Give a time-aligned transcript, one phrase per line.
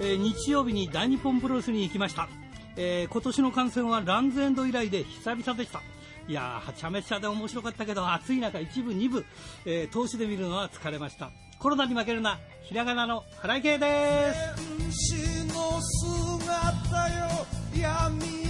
[0.00, 2.28] えー日曜日に大日本プロレスに行きました、
[2.76, 5.82] えー今年の観戦はランズエンド以来で久々でした。
[6.28, 9.26] いやーはちゃめちゃで面白かったけど暑い中一部二部、
[9.66, 11.30] えー、投資で見るのは疲れました。
[11.58, 14.56] コロナに負けるなひらがなの原井圭です。
[14.78, 15.14] 天使
[15.54, 17.28] の姿よ
[17.76, 18.41] 闇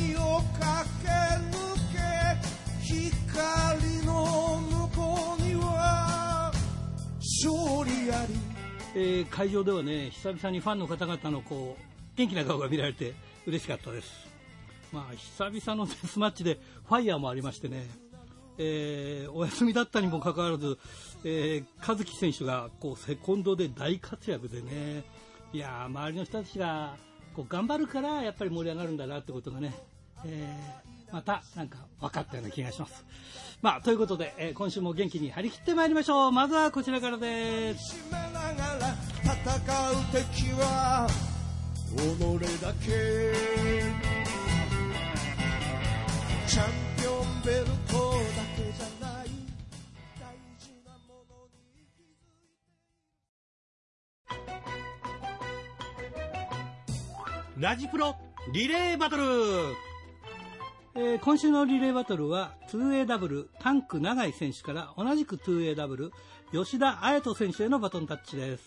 [7.44, 8.34] 勝利あり
[8.94, 13.14] えー会場ではね久々にファンの方々のこう元気な顔が見られて
[13.46, 14.28] 嬉しかったです。
[14.92, 17.88] まあ久々のデスマッチでファイヤーもありましてね、
[18.58, 20.78] えーお休みだったにもかかわらず、
[21.24, 25.02] えー和樹選手がこうセコンドで大活躍でね
[25.52, 26.94] いや周りの人たちが
[27.34, 29.74] こう頑張るからやっぱり盛り上がるんだなってことがね、
[30.24, 33.04] えーまたなんか分かったような気がします。
[33.60, 36.32] まあ、ということで、えー今週も元気に張り切ってまいりましょう。
[36.32, 37.96] まずはこちらからです。
[38.10, 41.06] 締めながら戦う敵は
[41.94, 42.00] 己
[42.60, 42.88] だけ
[46.46, 47.74] チャンピオンベルトだ
[48.56, 49.26] けじゃない
[50.18, 50.26] 大
[50.58, 52.24] 事なものに気づ
[57.58, 58.16] いラジプロ
[58.52, 59.22] リレーバトル、
[60.94, 66.10] えー今週のリレーバトルは 2AW タンク永井選手から同じく 2AW
[66.52, 68.66] 吉田彩斗選手へのバトンタッチです。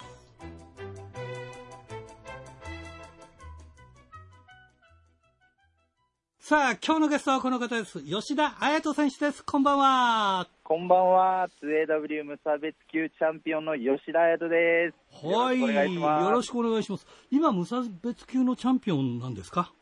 [6.40, 8.02] さあ今日のゲストはこの方です。
[8.04, 9.44] 吉田彩斗選手です。
[9.44, 10.48] こんばんは。
[10.64, 15.26] こんばんは、2AW 無差別級チャンピオンの吉田彩斗です。
[15.26, 15.60] はい。
[15.60, 16.24] よろしくお願いします。
[16.26, 17.08] よろしくお願いします。
[17.32, 19.74] 今無差別級のチャンピオンなんですか？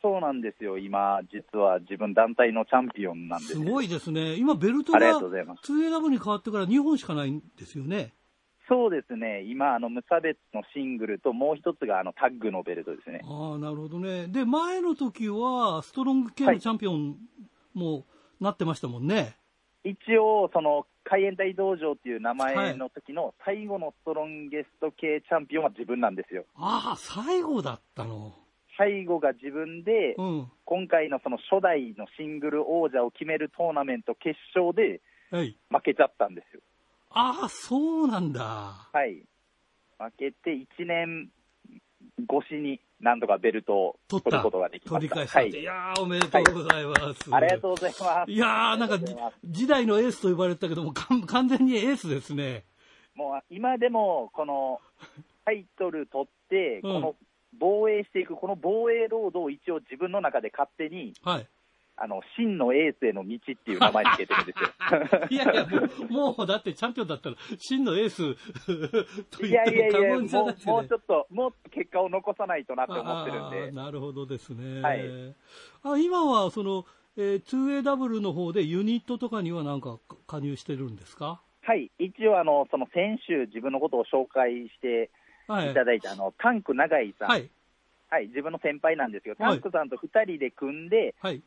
[0.00, 0.78] そうなんですよ。
[0.78, 3.70] 今、実は自分団体のチャンピオンなんですすよ。
[3.70, 8.12] ごいですね今ベルトががとうございます 2AW に変わってから2本しかないんですよね
[8.68, 9.44] そうですね。
[9.44, 13.22] 今、あの、無差別のシングルと、もう一つが、あの、タッグのベルトですね。
[13.24, 17.16] ああなるほどねで前の時はストロング系のチャンピオン
[17.72, 18.04] も
[18.40, 19.36] なってましたもんね、
[19.84, 26.44] 一応、その、海援隊道場っていう名前の時の最後のストロンゲスト系チャンピオンは自分なんですよ。
[26.54, 28.34] ああ最後だったの
[28.78, 30.50] 最後が自分で、うん。
[30.64, 35.00] 今回のその初代のシングル王者を決めるトーナメント決勝で
[35.30, 35.56] はい。
[35.70, 36.62] 負けちゃったんですよ。
[37.10, 38.88] ああそうなんだ。
[38.92, 39.22] はい。
[39.98, 41.28] 負けて1年
[42.20, 45.14] 越しになんとかベルトを取ることができました。
[45.16, 45.50] 取り返したはい。
[45.50, 48.30] い、やーおめでとうございます、ありがとうございます。
[48.30, 52.64] いやーなんか時代のエースと呼ばれてたけども完全にエースですね。
[53.14, 54.80] もう今でもこの
[55.44, 56.92] タイトル取って、うん。
[56.94, 57.16] この
[57.58, 61.46] 防衛していく、この防衛ロードを一応自分の中で勝手に、はい。
[62.00, 65.26] あの真のエースへの道っていう名前につけてるんですよ。
[65.30, 65.66] いやいや
[66.08, 68.36] もうもうだってチャンピオンだったら真のエース
[69.36, 74.80] と い言っても過やいやいや、言じゃなくて、ね、もうもうちょっと、もっと結果を残さないとなって思ってるんあでー、なるほどですね。
[74.80, 75.00] はい。
[75.82, 76.84] あ今はその、
[77.16, 79.98] えー 2AW の方でユニットとかにはなんか
[80.28, 81.42] 加入してるんですか？
[81.62, 85.06] はい、一応あの、その先週、自分のことを紹介しては
[85.66, 87.40] いいただいた、あのタンク永井さん、はは
[88.20, 88.28] いい。
[88.28, 91.42] 自分の先輩なんですけど、はいタンクさんと2人で組んで、はい。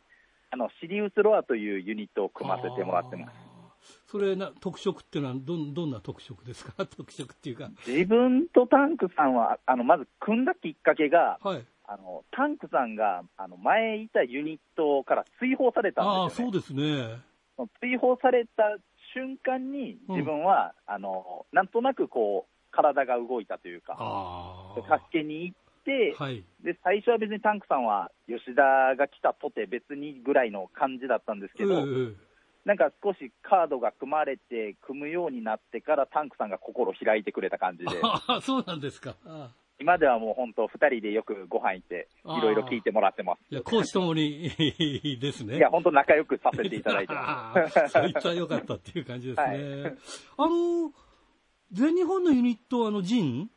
[0.51, 3.33] あのシリウスロアというユニットを組ませてもらってます。
[3.81, 4.03] す。
[4.07, 6.85] それな特色っていうのはどんどんな特色ですか？
[6.85, 7.69] 特色っていうか。
[7.87, 11.65] 自分とタンクさんは、あのまず組んだきっかけが、はい。
[11.85, 16.51] あのタンクさんがあの前いたユニットから追放されたああ、んですよ、ね。
[16.53, 17.19] そうですね。
[17.81, 18.77] 追放された
[19.13, 23.97] 瞬間に、自分は、あのなんとなくこう体が動いたというか。
[24.75, 26.43] 助けに行って、はい。
[26.63, 32.31] で最初は別にタンクさんは吉田が来たとて別にぐらいの感じだったんですけど、ええ
[32.65, 37.89] なんか少しカードが組まれて、組むようになってから、タンクさんが心開いてくれた感じで、
[38.41, 39.15] そうなんですか。
[39.79, 43.39] 今ではもう本当、2人でよくご飯行って、いろいろ聞いてもらってます。
[43.49, 44.51] いや、講師ともに
[45.19, 45.57] ですね。
[45.57, 47.79] いや、本当、仲良くさせていただいてあます。
[47.81, 49.45] あそいつは良かったっていう感じですね。
[49.47, 49.97] はい
[50.37, 50.93] あの、
[51.71, 53.49] 全日本のユニット、あの、ジン？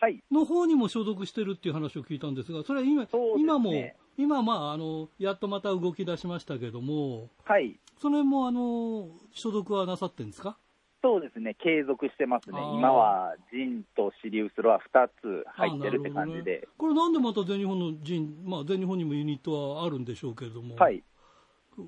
[0.00, 3.08] はい、の方にも所属してるっていう話を聞いたんですが、それは今、ね。
[3.38, 3.72] 今も、
[4.18, 10.58] 今、まあ、あの、やっとまた動き出しましたけども、はい、その辺も、あの、所属はなさってるんですか？
[11.02, 12.58] そうですね、継続してますね。
[12.58, 16.34] 今はジンとシリウスロは2つ入ってるって感じあなるほど。
[16.36, 21.02] ねで、これなんでまた全日本のジン、まあ、全日本にもユニットはあるんでしょうけれども、はい、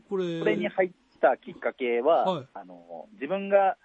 [0.09, 2.47] これ、これに入ったきっかけは、はい。
[2.53, 3.79] あの自分が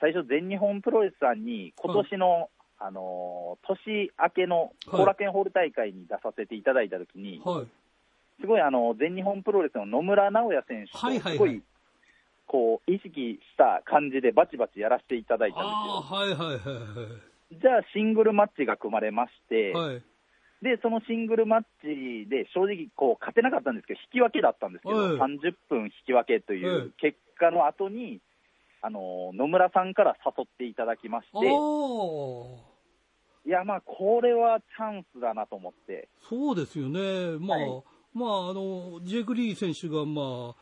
[0.00, 2.50] 最初、全日本プロレスさんに、今年の、
[2.80, 7.66] あの年明けの後楽園ホール大会に出させていただいたときに、はい、
[8.40, 11.62] すごいあの全日本プロレスの野村直哉選手と、はいはいはいすごい
[12.48, 16.00] こう、意識した感じでバチバチやらせていただいたんですよ。
[16.00, 19.94] はいはいはいじゃあ、シングルマッチが組まれまして、はい。
[19.94, 20.02] はい。
[20.60, 28.20] で、そのシングルマッチで正直、こう、勝てなかったんですけど、引き分けだったんですけど、はい30分引き分けといはいう結果の後に、
[28.80, 31.46] あの、野村さんから誘っていただきまして。
[33.48, 37.38] いや、まあ、これはチャンスだなと思って、そうですよね。
[37.38, 37.82] まあ、はい
[38.14, 40.54] まあ、あの、ジェイク・リー選手が、ま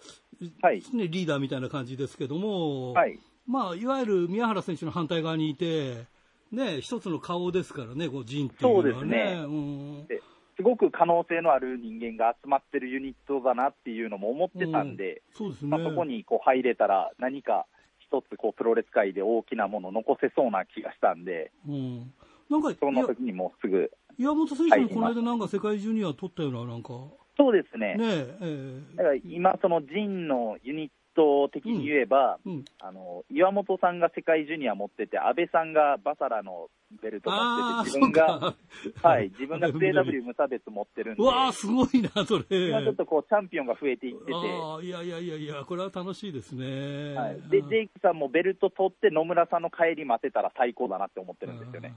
[0.63, 3.19] あ、はいね、リーダーみたいな感じですけども、はい。
[3.47, 6.07] まあ、いわゆる宮原選手の反対側にいて、
[6.53, 8.91] ね、一つの顔ですからね、こう、陣っていうのはね。
[8.93, 10.23] そうですねうんで
[10.57, 15.69] すごく可能性のある人間が集まってるユニットだなっていうのも思ってたんで、そうですね。
[15.69, 17.67] まあ、そこにこう入れたら、何か
[18.11, 22.12] 一つこうプロレス界で大きなものを残せそうな気がしたんで、うん。
[22.49, 26.88] なんか、その時にもうすぐ、岩本選手もこの間なんか世界ジュニア取ったような、なんか、
[27.37, 28.05] そうですね、ね
[28.41, 28.81] え。
[28.97, 32.65] だから今、そのジンのユニット的に言えば、えうん。
[32.81, 36.69] あの岩本さんが世界ジュニア持ってて、安倍さんがバサラの
[37.03, 37.37] ベルト持
[37.83, 38.55] ってて、自分が、
[39.03, 42.69] はい、自分が JW 無差別持ってるんで、うわあ、すごいな、それ。
[42.69, 47.15] 今ちょっとこうチャンピオンが増えていってて、いやいやいやいや、これは楽しいですね。
[47.15, 51.95] はい、で、ジェイクさんもベルト取って野村さんの帰り待てたら最高だなって思ってるんですよね。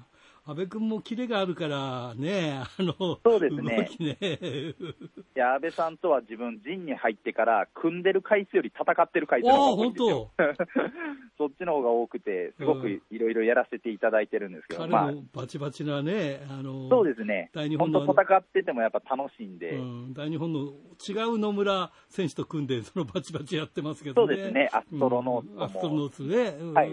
[0.50, 4.18] 安倍君もキレがあるからね、あの、そうですねね。
[4.20, 4.76] い
[5.36, 10.32] や、安倍さんとは自分、陣に入ってから、組んでる回数より戦ってる回数が多いん本ですよ。
[10.36, 10.44] 当。
[11.38, 20.60] そっちの方が多くて、すごくいろいろやらせていただいてるんですけど、彼まあ、もバチバチなね、あの、そうですね大日、本本の当、戦っててもやっぱ楽しいんで、うん、大日本の
[21.08, 24.34] 違う野村選手と組んで、そのバチバチやってますけそどね。
[24.34, 26.58] うですね、アストロノーツうんアストロノーツね。
[26.60, 26.90] うんはい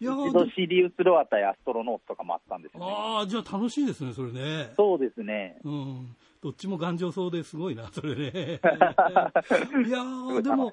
[0.00, 2.86] いや一度シリウス・ロア対アストロノーツとかもあったんですよね。
[2.90, 4.72] ああ、じゃあ楽しいですね、それね。
[4.76, 5.58] そうですね。
[5.64, 6.16] うん。
[6.42, 8.30] どっちも頑丈そうですごいな、 それね。
[8.30, 10.72] いやー、いでも。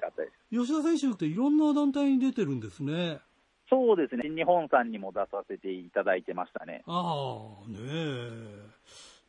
[0.50, 3.20] 吉田選手っていろんな団体に出てるんですね。
[3.68, 6.82] そうですね、新日本さんにも出させていただいてましたね。
[6.86, 8.76] ああ、ねえ。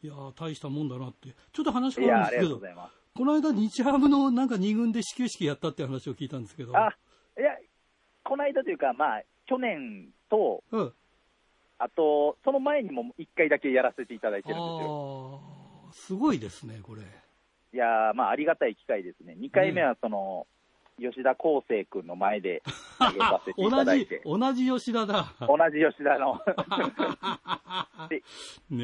[0.04, 1.30] いやー、大したもんだなって。
[1.52, 2.98] ちょっと話変わるんですけどありがとうご、ざいます。
[3.16, 6.78] この間日ハムのなんか2軍で始球式やったって話を聞いたんですけど。
[6.78, 6.96] あ、
[7.36, 7.58] いや、
[8.24, 10.94] この間というか、まあ、去年と、うん。
[11.80, 15.42] あと、その前にも1回だけやらせていただいてるんですよ。
[15.92, 17.02] すごいですね、これ。
[17.02, 19.36] いやー、まあ、ありがたい機会ですね。
[19.40, 20.48] 2回目は、その、
[21.00, 22.64] 吉田康生君の前で
[22.98, 25.34] 投げさせていた同じだいて、 同じ吉田だ。
[25.42, 26.42] 同じ吉田の。
[28.10, 28.24] で
[28.72, 28.84] ね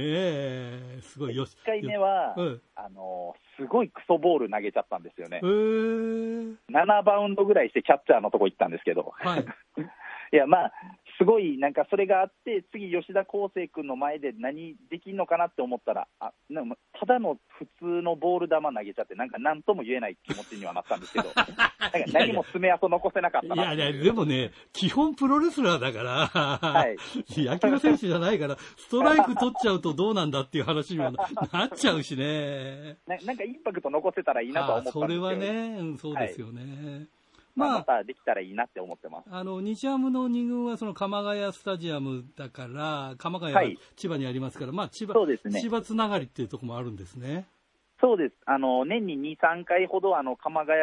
[0.97, 1.57] え、すごいよし。
[1.63, 5.45] 1回目は、うんあのーすごいクソボール投げちゃったんですよねえ。
[5.45, 9.13] ー、7バウンドぐらいしてキャッチャーのとこ行ったんですけど。
[9.15, 9.45] はい。
[10.33, 10.71] いや、まあ、
[11.23, 21.73] すごい、なんかそれがあって、次、吉田康生君の前で何できんのかなって思ったら、あなんかただの普通のボール球投げちゃって、なんか何とも言えない気持ちにはなったんですけど、 なんか
[22.11, 26.97] 何も爪痕残せなかったいやいや、でもね、基本プロレスラーだから、はい
[27.39, 32.97] 野球選手じゃないから、ストライク取っちゃうとどうなんだっていう話にもな なっちゃうしね。
[33.07, 36.63] ななんかインパクト残せたらいいなとは思ったんですけど、あそれはね、うん、そうですよね。
[36.65, 37.22] まあ、
[37.55, 39.29] まあ、またできたらいいなって思ってます。
[39.29, 47.47] あの、日ハムの2軍はその鎌ヶ谷スタジアムだから、鎌ヶ谷ははい千葉にありますから、まあ千葉、そうですね千葉つながりっていうところもあるんですね。
[48.01, 48.35] そうです。
[48.45, 50.81] あの、年に2、3回ほど、あの、鎌ヶ谷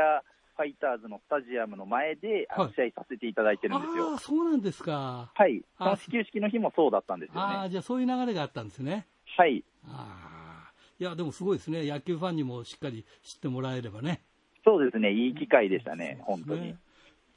[0.56, 4.12] ファイターズのスタジアムの前で、はい試合させていただいてるんですよ。
[4.12, 5.31] ああ、そうなんですか。
[5.34, 5.62] はい。
[5.79, 7.70] そあの始球式の日もそうだったんですよああ、ね。
[7.70, 9.06] じゃあそういう流れがあったんですね。
[9.36, 9.65] はい。
[9.86, 10.72] ああ。
[10.98, 11.86] いや、でもすごいですね。
[11.86, 14.22] 野球ファンにもしっかり知ってもらえればね。
[14.64, 15.12] そうですね。
[15.12, 16.19] いい機会でしたね。
[16.22, 16.79] 本当にね。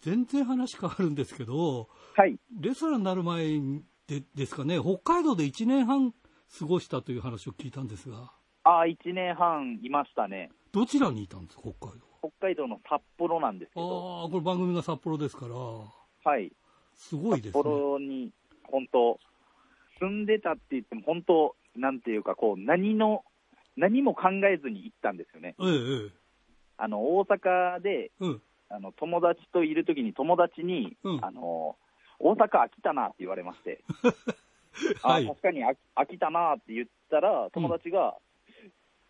[0.01, 2.37] 全然話変わるんですけど、はい。
[2.59, 3.59] レスラーになる前
[4.07, 6.11] でですかね、北海道で1年半
[6.59, 8.31] 過ごしたという話を聞いたんですが、
[8.65, 10.49] ああ、1年半いましたね。
[10.71, 14.21] どちらにいたんですか、北海北海道の札幌なんですけど、道。
[14.23, 16.51] ああ、これ番組が札幌ですから、はい。
[16.95, 17.71] すごいです札ね。
[17.71, 18.31] 幌に、
[18.69, 19.19] 本当
[19.99, 23.23] 住んでたって言っても、本当なんていうか、こう、何の、
[23.75, 25.55] 何も考えずに行ったんですよね。
[25.59, 25.69] ええ、
[26.07, 26.22] え
[26.77, 28.11] あの、大阪で、え。
[28.19, 28.41] うん。
[28.69, 31.75] あの、友達といるときに、友達に、うんあの、
[32.19, 33.83] 大阪飽きたなって言われまして、
[35.03, 38.17] はいあ確かに飽き飽きたなって言ったら、友達が、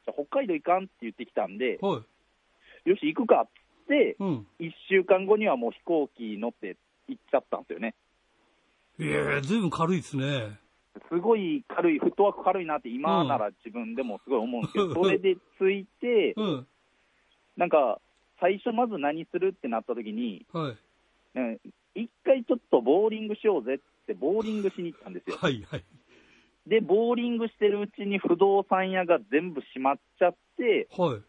[0.06, 2.04] じゃあ北海道行かんって言ってきたんで、は
[2.86, 2.90] い。
[2.90, 3.48] よし、行くかっ
[3.88, 4.48] て、うん。
[4.60, 6.76] 1週間後にはもう飛行機乗って
[7.08, 7.96] 行っちゃったんですよね。
[9.00, 10.60] ええ、ずいぶん軽いですね。
[11.10, 16.68] すごい軽い、フットワーク軽いなって、今なら自分でもすごい思うんですけど、それで着いて、うん。
[17.58, 18.00] なんか、
[18.40, 20.70] 最初まず何するってなった時に、は
[21.36, 21.38] い。
[21.40, 21.60] ね
[21.96, 25.38] 一回ちょっとボーリングしようぜって、ボーリングしに行ったんですよ。
[25.40, 25.84] はい、はい。
[26.68, 31.20] で、ボーリングしてるうちに不動産屋が全部閉まっちゃって、は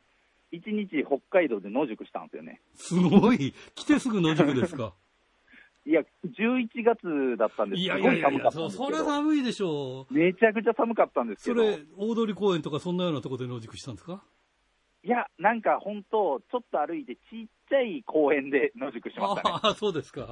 [0.52, 0.56] い。
[0.56, 2.60] 1日北海道で野宿したんですよね。
[2.74, 3.52] すごい。
[3.74, 4.94] 来てすぐ野宿ですか？
[5.86, 10.14] いや、11月だったんですいすやいやいやいや、ごい寒かったんそそれ寒いでしょう。
[10.14, 14.24] めちゃくちゃ寒かったんですけど、それ、大通公園とかそんなようなところで野宿したんですか？
[15.04, 19.54] いや、なんか本当、ちょっと歩いて、ちっちゃい公園で野宿しましたね。
[19.62, 20.22] ああ、そうですか。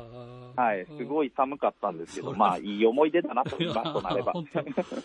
[0.57, 1.26] はい、すごい。
[1.26, 4.33] い寒かったんですけど、まあ、いい思い出だなと、今となれば。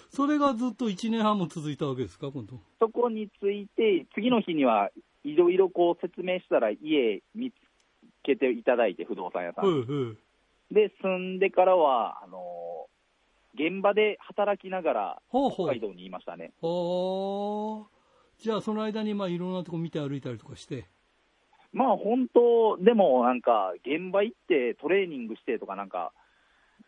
[0.09, 2.62] それがずっと1年半も続いたわけですか、今度。
[2.79, 4.89] そこについて、次の日には
[5.25, 7.55] いろいろこう説明したら、家見つ
[8.24, 9.65] けていただいて、不動産屋さん。
[9.65, 10.74] はいはい。
[10.74, 12.88] で、住んでからは、あの
[13.53, 15.67] 現場で働きながら、ほうほう。
[15.67, 16.53] 北海道にいましたね。
[16.62, 16.67] あ
[17.93, 17.96] あ。
[18.39, 20.86] じゃあ、その間に、まあ、いろんなとこ見て歩いたりとかして。
[21.74, 26.12] まあ本当、でもなんか、現場行ってトレーニングしてとか、なんか、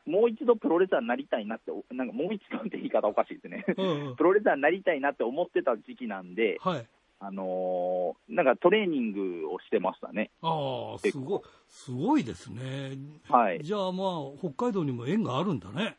[0.06, 3.66] もう一度プロレスラーになりたいなって、なんかもう一度って言い方おかしいですね。
[3.78, 6.86] うんうんプロレスラーになりたいなって思ってた時期なんで、はい。
[7.22, 10.32] あのーなんかトレーニングをしてましたね。
[10.42, 12.98] ああ、すごい、すごいですね。
[13.28, 13.62] はい。
[13.62, 15.98] じゃあ、まあ、北海道にも縁があるんだね。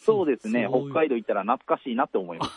[0.00, 2.52] そうですね、北海道行ったら懐かしいなって思います。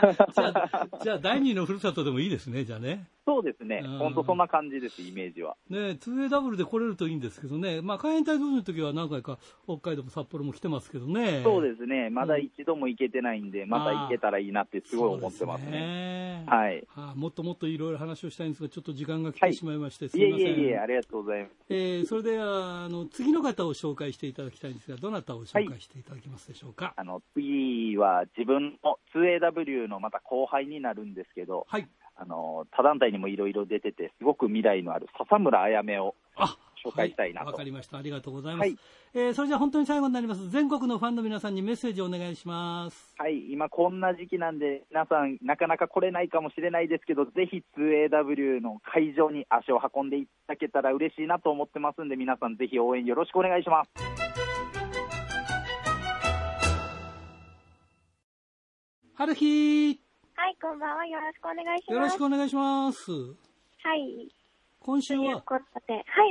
[0.34, 3.08] じゃあ、じゃあ第二のふるさとでもいいですね、じゃあね。
[3.26, 5.56] そうですねうん、本当そんな感じです、イメージは。
[5.68, 11.42] ね 2AW で来れるといいんですけどね、まあ、海援隊の時は何回か北海道も札幌も来てますけどね。
[11.44, 15.70] そうですね、まだ一度も行けてないんで、また行けたらいいなってすごい思ってますそうですね。
[15.70, 16.84] ねはい。
[16.88, 20.46] はあもっともっといろいろ話をしたいんですが、ちょっと時間が来てしまいまして、すいえみません。
[20.46, 21.52] いえいえ、ありがとうございます。
[21.68, 26.59] えーそれではあの次の方を紹介していただきたいんですが、どなたを紹介していただけますでしょうか？
[26.96, 31.88] あの次は自分の 2AW のまた後輩になるんですけど、はい。
[32.16, 37.96] あの他団体にもいろいろ出てて、すごく未来のある笹村あやめをあ紹介したいなとはわかりました。
[37.96, 38.68] ありがとうございます。
[38.68, 38.78] はい
[39.12, 40.50] えーそれじゃあ本当に最後になります。
[40.50, 43.14] 全国のファンの皆さんにメッセージをお願いします。
[43.18, 54.39] はい、今こんな時期なんで、皆さん、なかなか来れないかもしれないですけど、ぜひ 2AW の会場に足を運んでいただけたら嬉しいなと思ってますんで、皆さんぜひ応援よろしくお願いします。
[59.20, 60.00] 春日
[60.34, 61.04] はい、こんばんは。
[61.04, 61.92] よろしくお願いします。
[61.92, 63.12] よろしくお願いします。
[63.12, 64.34] はい。
[64.80, 65.60] 今週は、は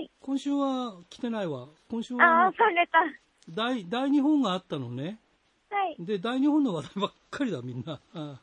[0.01, 0.09] い。
[0.19, 1.67] 今週は来てないわ。
[1.87, 2.47] 今週あは？
[2.47, 2.97] あ、、それた。
[3.47, 5.19] 大、大日本があったのね。
[5.69, 5.97] はい。
[5.99, 7.99] で、大日本の話題ばっかりだ、みんな。
[8.15, 8.39] あうんうん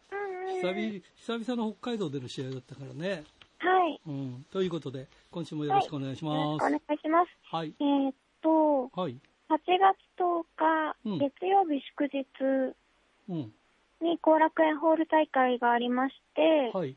[0.60, 3.24] 久々久々の北海道での試合だったからね。
[3.58, 4.00] はい。
[4.06, 4.46] うん。
[4.52, 6.36] ということで、今週もよろしくお願いします。
[6.38, 7.30] よろしくお願いします。
[7.52, 7.74] はい。
[7.80, 9.18] えーっと、はい。
[9.48, 12.24] 8月10日、うん月曜日祝日
[13.28, 13.52] うん。
[14.00, 16.96] に後楽園ホール大会がありまして、はい。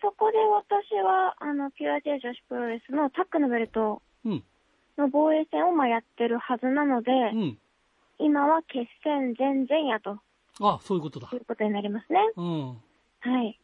[0.00, 4.44] そこで私は、あの、PRJ 女子プロレスのタックのベルトうん。
[4.96, 7.58] の防衛戦をまあやってるはずなので、うん。
[8.18, 10.18] 今は決戦前々夜と
[10.60, 11.36] あ、そういうことだい。
[11.36, 12.18] うことになりますね。
[12.36, 12.68] うん。
[13.20, 13.58] はい。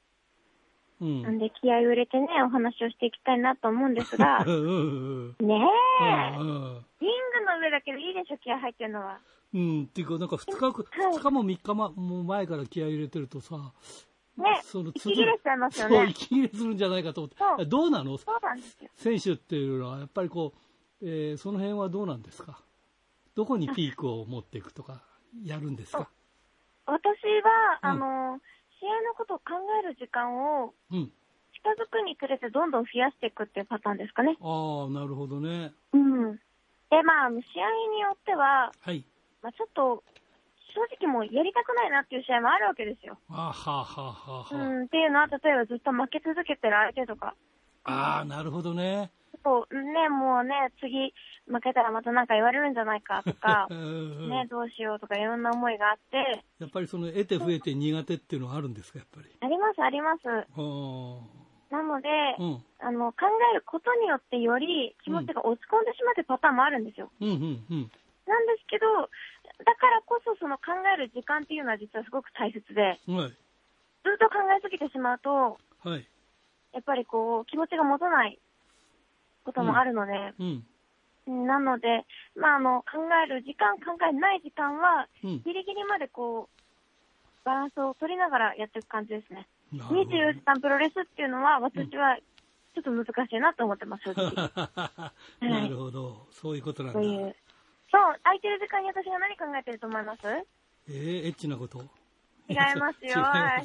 [1.00, 1.22] うん。
[1.22, 9.18] なんで気合を入れてね、お話をしていきたいなと思うんですが ねえ、うんリングの上だけでいいでしょ、気合入ってるのは。
[9.54, 10.70] うん、っていうか、なんか2日、は
[11.10, 13.72] い二日も3日ももう前から気合い入れてるとさ、
[14.36, 16.10] ね、その息切れしちゃいますよそう、ね。
[16.10, 17.64] 息切れするんじゃないかと思って。
[17.66, 18.18] どうなの？
[18.18, 18.90] そうなんですよ。
[18.96, 20.52] 選手っていうのは、やっぱりこ
[21.00, 22.58] う、えーその辺はどうなんですか？
[23.36, 25.02] どこにピークを持っていくとか、
[25.44, 26.08] やるんですか？
[26.86, 27.94] 私は、うんあ
[28.34, 28.40] の、
[28.80, 29.44] 試合のことを考
[29.82, 31.12] える時間をうん。
[31.54, 34.36] 近づくにつれてどんどん増やしていくっていうパターンですかね。
[34.42, 35.72] ああ、なるほどね。
[35.92, 36.36] うん。
[36.90, 37.40] で、まあ、試合
[37.94, 39.02] によっては、はい。
[39.44, 40.02] まあ、ちょっと、
[40.72, 43.20] 正直もうやりたくないなっていう試合もあるわけですよ。
[43.28, 44.84] あーはあはあはあうはん。
[44.86, 47.36] っていうのは、例えばずっと負け続けてる相手とか、
[47.84, 47.92] あ。
[47.92, 49.12] ああ、なるほどね。
[49.44, 51.12] そう、ね、もうね、次
[51.46, 53.82] 負けたらまたなんか言われるんじゃないかとか う、んう
[54.26, 59.28] んね、どうしようとかいろんな思いがあって、やっぱりその得て増えて苦手っていうのはあるんですか、やっぱり？
[59.40, 60.24] あります、あります。
[61.70, 62.08] なので、
[62.38, 62.64] うん。
[62.78, 67.10] あの、考えることによってより気持ちが落ち込んでしまうというパターンもあるんですよ。
[67.20, 67.90] うん、うん、うん。
[68.26, 69.10] なんですけど、
[69.58, 73.34] だからこそその考える時間っていうのは実はすごく大切で、はい。
[74.04, 76.06] ずっと考えすぎてしまうと、はい。
[76.72, 78.38] やっぱりこう、気持ちが持たない
[79.44, 80.12] こともあるので、
[81.26, 81.46] うん。
[81.46, 82.04] なので、
[82.36, 85.42] まあ、あの、考える時間、考えない時間は、うん。
[85.42, 89.46] ギリギリまでこう、バランスを取りながらやっていく感じですね。
[89.72, 92.18] なるほど24時間プロレスっていうのは、私は
[92.74, 94.50] ちょっと難しいなと思ってます、正直。
[95.40, 96.26] なるほど。
[96.32, 97.00] そういうことなんだ。
[97.00, 97.36] そういう。
[97.94, 100.26] そう、空いてる時間に私が何考えてると思います？
[100.88, 101.78] えー、エッチなこと？
[102.50, 103.22] 違いますよ。
[103.22, 103.62] あ、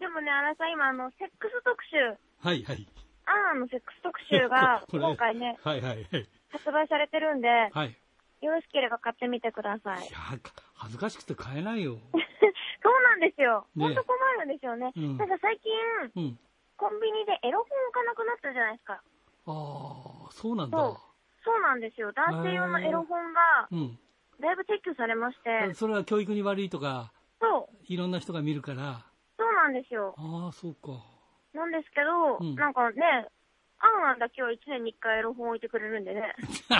[0.00, 1.96] でもね、荒井さん、今、あの、セックス特集、
[2.40, 2.88] はいはい。
[3.26, 6.28] アーナのセックス特集が、 今回ね、はいはいはい。
[6.48, 7.94] 発売されてるんで、はい。
[8.40, 10.10] よろしければ買ってみてくださいい。
[10.10, 10.18] や、
[10.74, 11.98] 恥ずかしくて買えないよ。
[12.82, 13.66] そうなんですよ。
[13.74, 14.92] ねほんと困るんですよね。
[14.96, 15.72] うんなんか最近、
[16.16, 16.38] うん。
[16.76, 18.94] コンビニでエロ本置かなくなったじゃないですか。
[18.94, 19.00] あ
[19.46, 20.78] あ、そうなんだ。
[21.48, 22.12] そうなんですよ。
[22.12, 23.40] 男性用のエロ本が、
[23.70, 23.98] うん。
[24.38, 29.06] だいぶ撤去されまして、それは教育に悪いとか、そう、いろんな人が見るから。
[29.38, 30.14] そうなんですよ。
[30.18, 31.02] ああ、そうか。
[31.54, 33.26] なんですけど、うんなんかね、
[33.78, 36.34] アンアンだけは1年に1回エロ本置いてくれるんでね。
[36.68, 36.76] は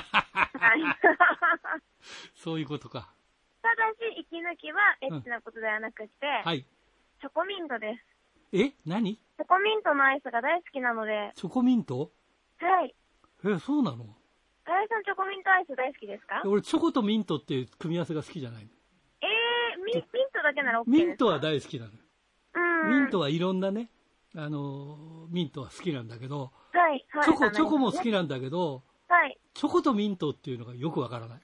[0.77, 0.81] い。
[2.37, 3.09] そういうことか。
[3.63, 6.67] ただし、息抜きはエッチなことではなくて、はい。
[7.21, 7.97] チョコミントで
[8.53, 8.57] す。
[8.57, 8.73] え？
[8.85, 9.17] 何？
[9.17, 12.11] チョコミントのアイスが大好きなので、チョコミント？
[12.61, 12.95] はい。
[13.45, 14.18] え、そうなの？
[14.89, 16.43] さんチョコミントアイス大好きですか？
[16.45, 18.69] 俺、チョコとミントっていう組み合わせが好きじゃない
[19.23, 21.05] えー、ミミントだけなら OK ですか？
[21.07, 21.91] ミントは大好きなの。
[22.55, 23.01] うん。
[23.01, 23.91] ミントはいろんなね、
[24.37, 27.25] あのー、ミントは好きなんだけど、はい、はい。
[27.25, 29.39] チョコ、チョコも好ねきなんだけど、はい。
[29.55, 31.39] チョコとミントっていうのがよくわからない。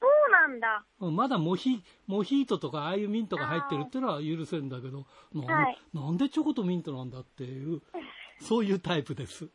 [0.00, 0.84] そうなんだ。
[1.00, 7.80] うんまだモヒ、モヒートとかああいうミントが入ってるっていうのは許せるんだけど、なんではいなんでチョコとミントなんだっていう、
[8.40, 9.48] そういうタイプです。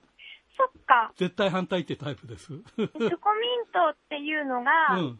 [0.62, 1.12] そっか。
[1.16, 2.54] 絶対反対ってタイプです？
[2.54, 3.10] うチョコミン
[3.74, 5.20] トっていうのが、ん。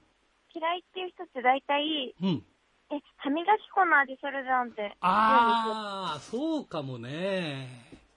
[0.54, 2.44] 嫌いっていう人って大体、うん。
[2.92, 4.96] え、歯磨き粉の味するじゃんって。
[5.02, 7.68] ああ、そうかもね。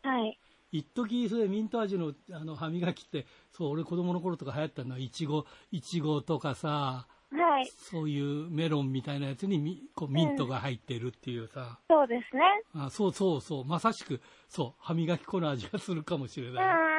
[0.02, 0.38] はい。
[0.72, 7.66] 一時それミント味のあの歯磨きって、そう、俺子供の頃とか流行ったのは、いちご、いちごとかさ、はい。
[7.78, 12.42] そういうメロンみたいなやつにミこうミントが入ってるっていうさ、そうですね。
[12.74, 16.64] あそうそうそう、まさしく、そう、歯磨き粉の味がするかもしれうない。
[16.64, 16.93] ーん。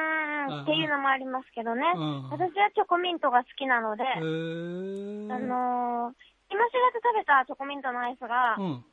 [0.48, 1.84] っていうのもありますけどね。
[1.96, 6.14] うん私はチョコミントが好きなので、あのー、
[6.52, 8.86] 今しがて食べたチョコミントのアイスが、うん。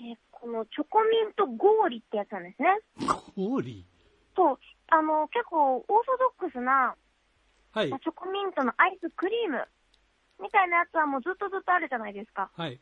[0.00, 2.76] えーこのチョコミント氷ってやつなんですね。
[3.36, 3.86] 氷？
[4.34, 4.58] そう。
[4.88, 6.96] あの、結構オーソドックスな、
[7.72, 9.64] はいまあ、チョコミントのアイスクリーム
[10.42, 12.50] みたいなやつはもうずっとずっとあるじゃないですか。
[12.56, 12.80] はい。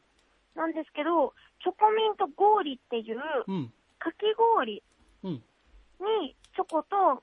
[0.56, 3.72] なんですけど、チョコミント氷っていううん。
[3.98, 4.82] かき氷
[5.22, 5.32] うん。
[5.32, 7.22] にチョコと、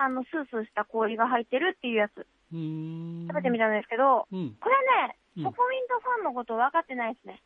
[0.00, 2.24] あの、スースーした氷が入ってるっていうやつ。
[2.50, 4.56] 食べてみたんですけど、うん。
[4.56, 4.74] これ
[5.06, 7.40] ね、うんチョコミントファンのこと分かってないですね。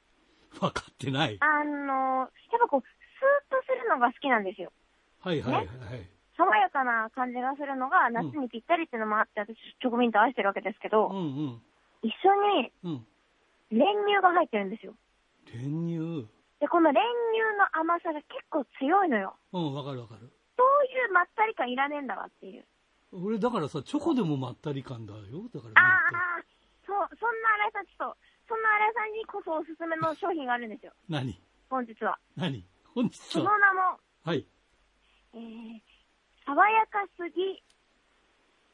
[0.59, 1.37] 分かってない。
[1.39, 2.31] あの、やっ
[2.63, 4.73] ぱこう、スーッとするのが好きなんですよ。
[5.21, 5.69] はいはいはい。
[6.37, 11.63] 爽やかな感じがするのが夏にぴったりっていうのもあって、私、チョコミント愛してるわけですけど、うんうん。
[12.03, 13.07] 一緒にうん。
[13.71, 14.95] 練乳が入ってるんですよ。
[15.53, 16.27] 練乳。
[16.61, 19.37] で、この練乳の甘さが結構強いのよ。
[19.53, 20.33] うん、わかるわかる。
[20.95, 22.65] いうまったり感いらねえんだわっていう。
[23.13, 25.21] 俺だからさ、チョコでもまったり感だよ。
[25.53, 26.43] だからああ、
[26.87, 28.17] そう、そんな新井さん、ちょっと、
[28.49, 30.93] そんな新井さんにこそおすすめの商品があるんですよ。
[31.09, 31.39] 何？
[31.71, 32.19] 本日は。
[32.37, 32.65] 何？
[32.95, 33.59] 本日そのは。
[33.59, 34.47] 名も、はい。
[35.35, 35.81] えー、
[36.47, 37.59] 爽やかすぎっ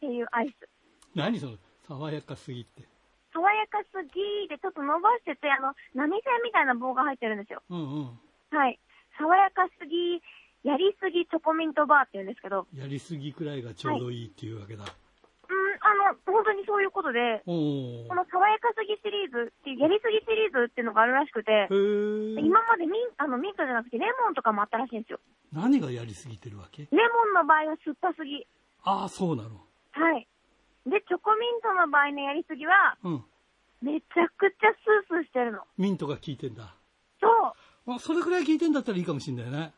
[0.00, 0.68] ていうアイス。
[1.14, 2.88] 何その、爽やかすぎって？
[3.32, 7.62] 爽やかすぎでちょっと伸ばしてて、あの、波線みたいな棒が入ってるんですよ。
[7.70, 8.20] うんうん。
[8.50, 8.80] はい。
[9.18, 10.20] 爽やかすぎ、
[10.62, 14.84] やりすぎチョコミントバーって言うんですけど、やりすぎくらいがちょうどいいっていうわけだ。
[14.84, 17.50] うん、あの、本当にそういうことで、こ。
[18.14, 21.66] の爽やかすぎシリーズっていう、やりすぎシリーズっていうのがあるらしくて。
[21.70, 25.20] 今までミンあのミントじゃなくてレモンとかもあったらしいんですよ。
[25.52, 26.82] 何がやりすぎてるわけ？
[26.82, 28.46] レモンの場合は酸っぱすぎ。
[28.84, 29.64] ああ、そうなの。
[29.92, 30.28] はい。
[30.86, 33.24] で、チョコミントの場合のやりすぎは、うん。
[33.82, 34.72] めちゃくちゃ
[35.08, 35.60] スースーしてるの。
[35.76, 36.74] ミントが効いてんだ。
[37.20, 37.26] そ
[37.88, 37.94] う。
[37.94, 39.72] あ、それくらい効いてんだったらいいかもしんないね。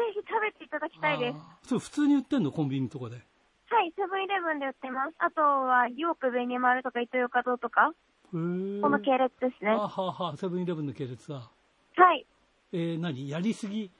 [0.00, 1.68] ぜひ食べていただきたいです。
[1.68, 3.16] それ普通に売ってんのコンビニとかで？
[3.16, 5.14] はい、セブンイレブンで売ってます。
[5.18, 7.92] あとは、ヨークベニマルとかイトヨカドーとか。
[8.32, 9.72] この系列ですね。
[9.72, 11.34] あはあはあ、セブンイレブンの系列だ。
[11.34, 12.26] はい。
[12.72, 13.28] えー、何？
[13.28, 13.90] やりすぎ？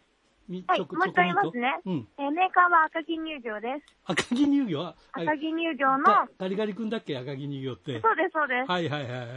[0.48, 2.08] みはいもう一回言いますねうん。
[2.18, 3.94] えーメーカーは赤城乳業です。
[4.04, 4.80] 赤城乳業？
[4.80, 7.16] は赤城乳業の、ガガリガリ君だっけ？
[7.16, 8.00] 赤城乳業って。
[8.00, 8.70] そうです、そうです。
[8.70, 9.28] はいはいはいはい。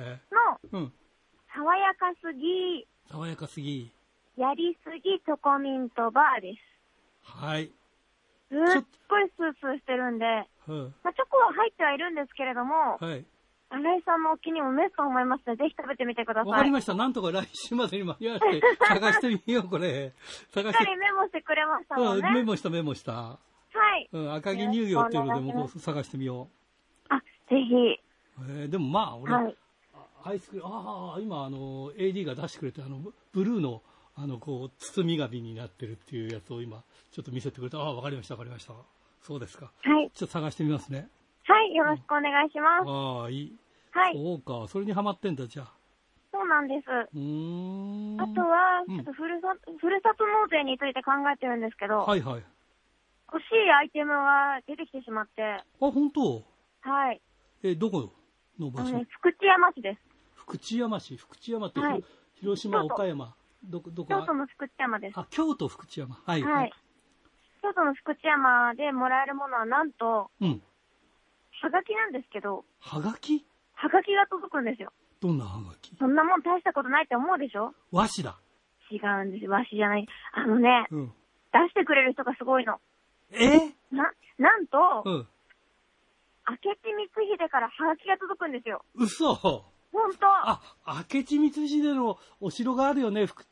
[0.71, 0.93] の、うん。
[1.54, 3.91] 爽やかすぎ、爽やかすぎ。
[4.38, 6.62] やりすぎチョコミントバーです。
[7.22, 7.72] はい。
[8.50, 10.46] すっごいスースーしてるんで、は
[11.04, 13.06] まあ、チョコは入ってはいるんですけれども、い。
[13.06, 13.26] はい。
[13.69, 16.52] 新井さんのお気にも召すと思いますので、ぜひ食べてみてください。
[16.52, 16.93] わかりました。
[16.93, 20.13] なんとか来週までに間に合わせて探してみよう、これ。
[20.54, 20.91] 探ししってか。
[20.91, 22.28] りメモしてくれましたもんね。
[22.28, 23.13] うん、メモしたメモした。
[23.13, 23.38] は
[23.98, 24.10] い。
[24.12, 26.48] うん、赤城乳業っていうのでもよろしくお願いしこう探してみよ
[27.10, 27.74] あ、ぜひ。
[27.74, 28.62] う。
[28.62, 29.56] えー、でもまあ、俺、はい。
[30.24, 33.82] あアイスクリーム、ああ、今、あの、AD が出してくれて、あの、ブブルーの、
[34.15, 37.80] あの、こう、包み紙になってるっていうやつを今、ちょっと見せてくれた。
[37.80, 38.73] ああ、わかりました、わかりました。
[39.21, 39.71] そうですか。
[39.82, 40.12] はい。
[40.13, 41.10] ちょっと探してみますね。
[41.45, 41.73] はい。
[41.73, 42.88] よろしくお願いします。
[42.88, 43.56] ああ、いい。
[43.91, 44.13] はい。
[44.15, 45.73] そうか、それにハマってんだ、じゃあ。
[46.32, 46.88] そうなんです。
[46.89, 48.21] うーん。
[48.21, 52.43] あとは、うんちょっとふるさ、ふるさと納税について考えてるんですけど、はいはい。
[53.32, 56.43] 欲しいアイテムが出てきてしまって、あ、本当？
[56.82, 57.21] はい。
[57.63, 58.13] え、どこ
[58.60, 58.97] の場所？
[58.97, 59.99] ね、福知山市です。
[60.36, 61.17] 福知山市？
[61.17, 62.04] 福知山って、はい
[62.36, 63.34] 広島、岡山。
[63.63, 65.19] どこ、どこ京都の福知山です。
[65.19, 66.15] あ、京都福知山。
[66.26, 66.43] はい。
[66.43, 66.73] はい。
[67.62, 70.62] 京都の福知山でもらえるものはなんと、うん。
[71.62, 73.45] はがきなんですけど、はがき？
[73.73, 74.91] はがきが届くんですよ。
[75.21, 75.95] どんなはがき？
[75.97, 77.73] そんなもん大したことないって思うでしょ？
[77.91, 78.38] 和紙だ。
[78.91, 79.52] 違うんですよ。
[79.52, 80.06] 和紙じゃない。
[80.34, 81.13] あのね、うん。
[81.54, 82.82] 出してくれる人がすごいの。
[83.32, 83.71] え？
[83.95, 85.28] な、なんと、うん。
[86.45, 86.76] 明智
[87.15, 88.84] 光秀からハガキが届くんですよ。
[88.95, 89.34] 嘘
[89.94, 90.26] ほんと。
[90.26, 90.60] あ、
[91.14, 93.48] 明智光秀のお城があるよね、福知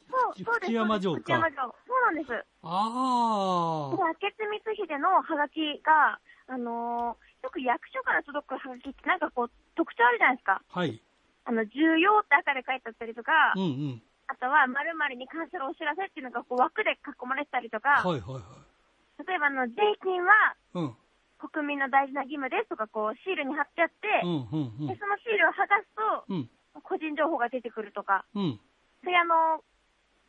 [0.73, 1.51] 山城福知山か。
[1.51, 1.63] 城。
[1.63, 2.33] そうなんです。
[2.63, 10.61] あで明智光秀のハガキが、あのーよく役所から届くハガキってなんかこう、特徴あるじゃないですか。
[10.61, 10.79] あ。
[10.79, 11.01] はい。
[11.45, 13.65] あの、重要って赤で書いてあったりとか、うんう
[13.97, 14.01] ん。
[14.27, 19.25] あとは、〇〇に関するお知らせっていうのがこう枠で囲まれてたりとか、はいはいはい。
[19.25, 19.73] 例えばあの、税
[20.05, 20.95] 金はうん。
[21.41, 24.45] 国民の大事な義務ですとか、こう、シールに貼ってあって、うん
[24.77, 25.89] うんで、そのシールを剥がす
[26.29, 26.37] と、うん。
[26.37, 26.81] うん。
[26.83, 28.59] 個人情報が出てくるとか、うん。
[29.03, 29.63] そういうあの、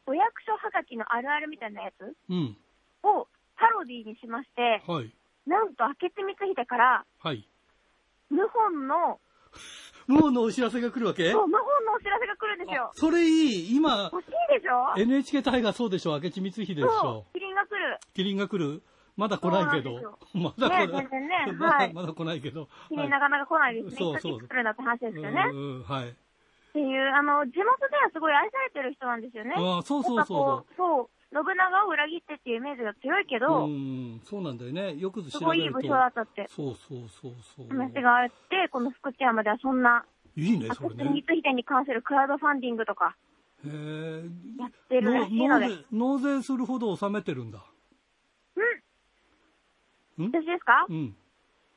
[0.07, 2.57] お役所はがきのあるあるみたいなやつうん。
[3.05, 5.15] をパロディにしまして、はい。
[5.47, 7.47] なんと明智光秀から、はい。
[8.31, 9.21] 謀反の、
[10.09, 11.31] もうのお知らせが来るわけ？
[11.31, 12.91] そう、謀反のお知らせが来るんですよ。
[12.95, 13.77] それいい。
[13.77, 16.19] 今、欲しいでしょ？NHK 大河そうでしょ？
[16.19, 17.99] 明智光秀でしそょう、キリンが来る。
[18.15, 18.83] キリンが来る？
[19.17, 20.19] まだ来ないけど。
[20.35, 20.89] まだ来ない。
[20.89, 22.69] ね全然ね まだはいまだ来ないけど。
[22.89, 23.97] キリンなかなか来ないですね。
[23.97, 25.45] そうそう来るんだって話ですよね。
[25.53, 26.09] うんうんはい。
[26.09, 26.15] っ
[26.73, 29.55] ていう、あの、地元ではすごい愛されてる人なんですよね。
[29.57, 30.75] ああそうそうそう。
[30.75, 31.09] そう。
[31.35, 34.97] 信長を裏切ってっていうイメージが強いけど、うん、そうなんだよね。
[34.97, 35.39] よくす。
[35.39, 37.69] ごいいい武将だったってそうそうそうそう。
[37.69, 40.05] 話があって、この福知山ではそんな、
[40.37, 41.13] いいね、それね。
[41.15, 43.17] 光秀に関するクラウドファンディングとか
[43.65, 44.23] へえ。
[44.59, 45.69] やってるらしいので。
[45.91, 47.65] 納税するほど納めてるんだ。
[50.19, 50.25] ん？
[50.33, 50.87] 私ですか？
[50.89, 51.17] うん。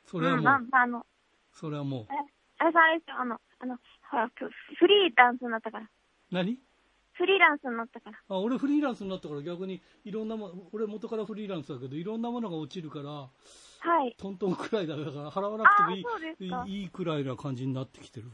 [0.05, 1.05] そうん、れはもう、まあ、あの、
[1.53, 2.15] それはもう、え
[2.59, 3.77] あれさ、あれですよ、あの、あの、
[4.11, 5.89] ほら、フリーランスになったから。
[6.31, 6.59] 何？
[7.13, 8.17] フリーランスになったから。
[8.27, 13.29] あ俺フリーランスになったから逆にいろんなも俺元からフリーランスだけどいろんなものが落ちるからは
[14.05, 14.15] い。
[14.17, 16.01] トントンくらいだから払わなくてもい
[16.67, 18.27] いいいくらいな感じになってきてる。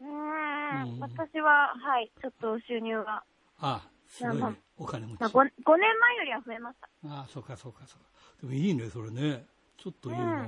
[0.00, 0.82] うーん。
[0.92, 1.00] うん。
[1.00, 3.24] 私は、はい、ちょっと収入が、
[3.58, 5.20] あすごいまあねお金持ち。
[5.20, 6.88] 5, 5年前よりは増えました。
[7.06, 8.06] あそうかそうかそうか。
[8.42, 9.46] でもいいねそれね。
[9.76, 10.46] ちょっといいな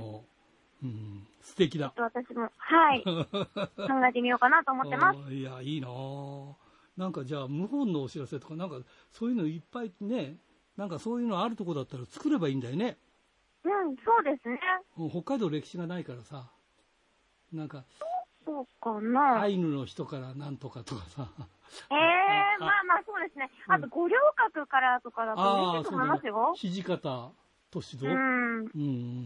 [0.83, 1.91] うん、素敵だ。
[1.97, 3.25] 私も、はい、 考
[4.07, 5.33] えてみようかなと思ってます。
[5.33, 5.87] いやいいな。
[5.89, 6.55] あ
[6.95, 8.79] なんかじゃあ謀反のお知らせとかなんか
[9.11, 10.37] そういうのいっぱいね
[10.75, 12.97] なんかそういうのあるとこだったら作ればいいんだよね。
[13.63, 14.59] うん、そうですね。
[15.09, 16.51] 北海道歴史がないからさ。
[17.51, 17.85] なんか
[18.47, 19.41] そうかな。
[19.41, 21.27] アイヌの人からなんとかとかさ
[21.91, 23.51] ええー、まあまあそうですね。
[23.67, 26.53] あと、五稜郭からとかだとああ嬉しいと思いますよ。
[26.55, 27.31] 土方
[27.73, 28.59] 歳三うん。
[28.63, 29.25] うん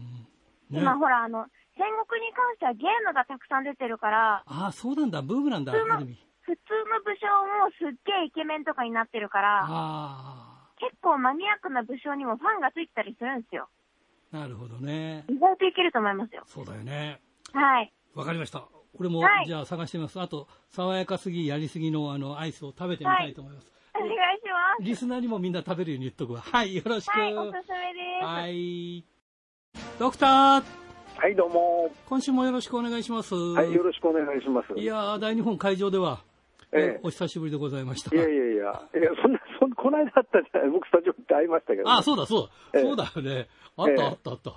[0.70, 1.46] ね今ほら、あの、
[1.78, 7.26] 戦国に関してはゲームがたくさん出てるから、ああそうなんだブームなんだ普通の普通の武将
[7.62, 13.68] もすっげえイケメンとかになってるから、あ結構マニアックな武将にもファンがついてたりするんですよ。
[14.32, 16.42] あなるほどね意外といけると思いますよ。
[16.46, 17.20] そうだよね
[17.52, 17.92] はい。
[18.14, 19.46] わかりました俺も、はい。
[19.46, 20.20] じゃあ探してみます。
[20.20, 24.84] あと爽やかすぎやりすぎのあのアイスを食べてみたいと思います、お願いします。
[24.84, 26.40] リスナーにもみんな食べるように言っとくわ。
[26.40, 27.18] はいよろしく。
[27.18, 27.62] はい、おすすめで
[28.20, 28.24] す。
[28.24, 29.04] はい。
[29.98, 30.62] ドクター。
[31.16, 31.90] はい、どうも。
[32.08, 33.34] 今週もよろしくお願いします。
[33.34, 34.78] はい、よろしくお願いします。
[34.78, 36.20] いやー大日本会場では、
[36.72, 37.00] ええ。
[37.02, 38.14] お久しぶりでございました。
[38.14, 38.62] いやいやいや、いや、
[39.22, 42.82] そんな、そんこの間あったじゃない、僕、スタジオって会いましたけど、あ、そうだ、そうだ、ええ。
[42.82, 43.48] そうだよね。
[43.76, 44.52] あった、ええあった、あった。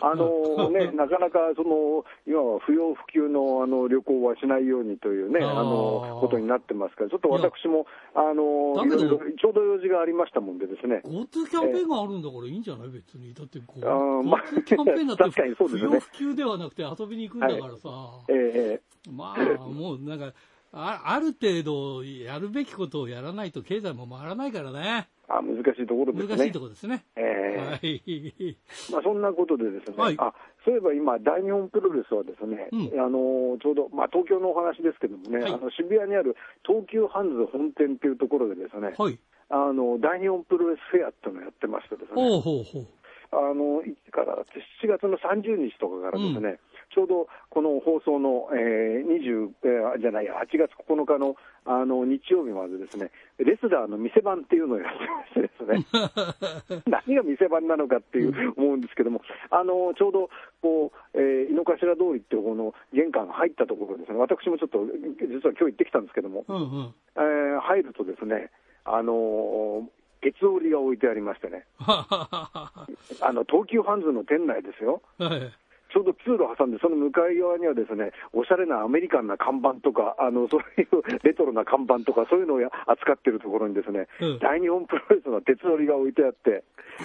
[0.00, 12.88] あのね、 なかなか、その、いわば不要不急の、あの、旅行はしないようにというね、あの、ことになってますから、ちょっと私も、あの、だけどいろいろちょうど用事がありましたもんでですね、GoTo キャンペーンがあるんだからいいんじゃない？
[12.88, 13.34] 別に。
[13.34, 17.88] だって GoTo キャンペーンだって 不要不急ではなくて遊びに行くんだからさ。
[18.28, 20.32] ええまあ、もうなんか、
[20.72, 25.08] あある程度やるべきことをやらないと経済も回らないからね。
[25.28, 26.36] あ難しいところですね。
[26.36, 27.04] 難しいところですね。
[27.16, 28.56] ええはい。
[28.90, 30.32] まあ、そんなことでですね、はいあ
[30.64, 36.36] そういえば今、大日本プロレスはですね、うんあのちょうど、まあ、東京のお話ですけどもね、はいあの渋谷にある
[36.66, 39.18] 東急ハンズ本店っていうところでですね、はい。
[39.50, 42.86] あの大日本プロレスフェアっていうのをやってましてですね、ほうほうほう。
[43.30, 44.36] あのいつから
[44.82, 46.58] 7月の30日とかからですね、
[46.94, 59.20] ちょうどこの放送の、えー、20、えーじゃないや、8月9日のあの日曜日までですね、レスラーの店番っていうのをやってましてですね、 何が店番なのかっていう思うんですけども、
[59.50, 60.30] あのちょうど
[60.62, 66.94] こう、えー井の頭通りっていう方の玄関入ったところですね、私もちょっと実は今日行ってきたんですけども、うんうん。
[67.16, 68.50] えー入るとですね、
[68.84, 69.88] あの
[70.22, 75.02] 月折りが置いてありましてね、 あの東急ハンズの店内ですよ。
[75.18, 75.52] はい。
[75.92, 84.38] ちょうど通路挟んで、その向かい側にはですね、おしゃれなアメリカンな看板とか、あの、そういう レトロな看板とか、そういうのをや扱ってるところにですね、うん。
[84.38, 86.64] 大日本プロレスの鉄乗りが置いてあって、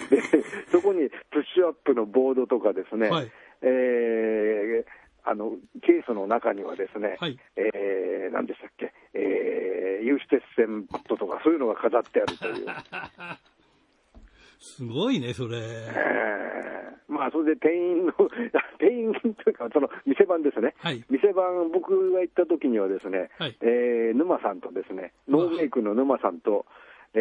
[0.09, 0.21] で
[0.71, 3.31] そこにプッシュアップのボードとかですね、はい。
[3.61, 7.39] えーあの、ケースの中にはですね、はい。
[7.55, 12.65] えー、何でしたっけ、えー、有刺鉄線バットとか、そういうのが飾ってあるという。
[14.63, 15.57] すごいね、それ。
[15.59, 17.13] えー。
[17.13, 18.13] まあ、それで店員の、
[18.79, 21.03] 店員というか、その店番ですね、はい。
[21.09, 23.57] 店番、僕が行った時にはですね、はい。
[23.61, 26.65] えー沼さんとですね、ノーメイクの沼さんと、
[27.13, 27.19] え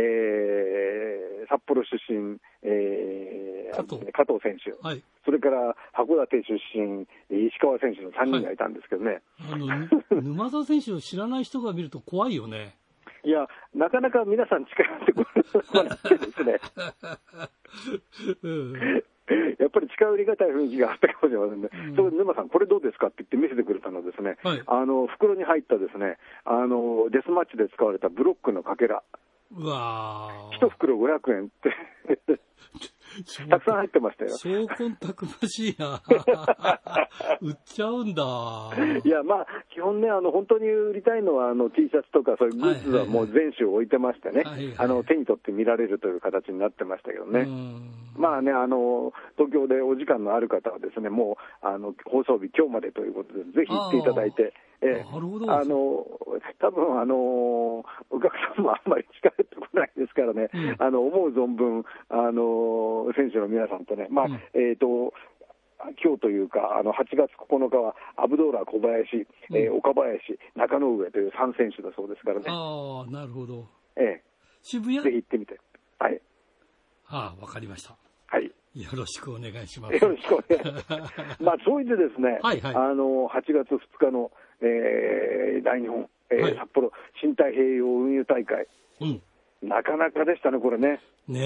[1.44, 4.12] ー札幌出身、えー加藤。
[4.12, 5.02] 加藤選手、はい。
[5.24, 7.06] それから函館出身、
[7.48, 9.88] 石川選手の3人がいたんですけどね、あの、ぬ
[10.22, 12.76] 沼田選手を知らない人が見ると怖いよね。
[13.24, 15.24] い、や、なかなか皆さん近寄ってこ
[15.84, 16.60] なくてですね。
[18.42, 19.02] うん。
[19.58, 24.62] やっぱり近寄りがたい雰囲気があったかもしれませんね、それで沼さん、これどうですかって言って見せてくれたのですね、はい。
[24.66, 29.02] あの袋に入ったですねあのデスマッチで使われたブロックのかけら、
[29.56, 32.38] うわ一袋500円って、ー
[33.48, 34.66] たくさん入ってましたよ。
[35.00, 36.02] たくましいな。
[37.40, 38.22] 売っちゃうんだ。
[39.04, 47.40] いや、まあ、基本ね、あの本当に売りたいのはあの T シャツとか、そういうグッズはもう全種置いてましてね、はいはいあの手に取って見られるという形になってましたけどね。
[47.40, 55.12] うんまあね、あの東京でお時間のある方はですね、もうあの放送日、今日までということで、ぜひ行っていただいて、ええ。
[55.12, 55.52] なるほど。
[55.52, 56.06] あの
[56.58, 57.84] 多分あのお
[58.20, 60.76] 客さんもあんまり近寄ってこないですからね、うん。
[60.78, 64.34] あの思う存分、あの選手の皆さんとね、まあうん。
[64.54, 65.14] えーと
[66.00, 73.66] 今日というか、あの8月9日はアブドーラ、小林、えー岡林、中野上という3選手だそうですからね、ああ、なるほど。
[73.96, 74.22] え
[74.62, 74.98] 渋谷？
[74.98, 75.58] えぜひ行ってみて。
[75.98, 76.20] はい。
[77.08, 77.96] ああ、わかりました。
[78.74, 79.94] はいよろしくお願いします。
[79.94, 81.22] よろしくお願いします。
[81.42, 84.30] まあ、そういってですね、はいはいあの、8月2日の、
[84.62, 88.66] えー大日本、えーはい札幌新太平洋運輸大会、
[89.00, 89.22] うん。
[89.62, 91.00] なかなかでしたね、これね。
[91.28, 91.38] ね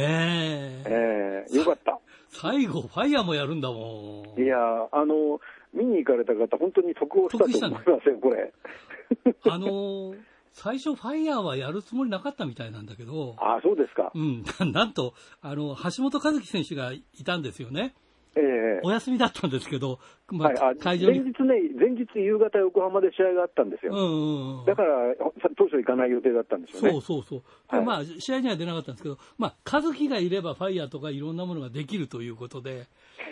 [0.86, 1.44] え。
[1.46, 1.98] えーよかった。
[2.28, 4.40] 最後、ファイヤーもやるんだもん。
[4.40, 5.40] いやーあの、
[5.74, 8.52] 見に行かれた方、本当に得をしたと思いますよ、これ。
[9.50, 10.18] あのー
[10.56, 14.18] 最初、ファイヤーはやるつもりなかったみたいなんだけど、あそうですかう。
[14.18, 14.42] ん、
[14.72, 17.94] なんと、あの、橋本和樹選手がいたんですよね。
[18.38, 21.20] ええお休みだったんですけど、まあ、はい、あ会場に。
[21.20, 23.92] 前日ね、前日夕方、横浜で試合があったんですよ。
[23.92, 24.64] うんうんうん。
[24.64, 25.14] だから、
[25.56, 26.90] 当初行かない予定だったんですよね。
[26.90, 27.42] そうそうそう。
[27.68, 32.86] はいでまあ、試合には出なかったんですけど、まあ、和樹がいればファイヤーとかいろんなものができるということで、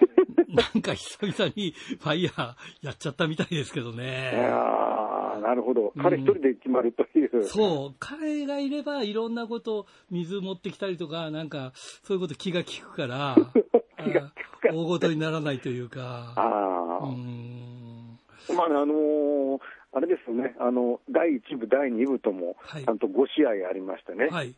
[0.48, 4.32] なんか久々にファイヤーやっちゃったみたいですけどね。
[5.38, 5.92] なるほど。
[6.00, 7.44] 彼一人で決まるという。
[7.44, 13.36] そう、彼がいればいろんなこと、水持ってきたりとか、なんか、そういうこと気が利くから、
[14.04, 18.18] 気が利くからあ大ごとにならないというか、ああ、うーん、
[18.56, 19.60] まあね、あのー
[19.96, 24.26] あれですよね、あの、第1部、第2部とも、はいちゃんと5試合ありましてね。
[24.26, 24.54] はい。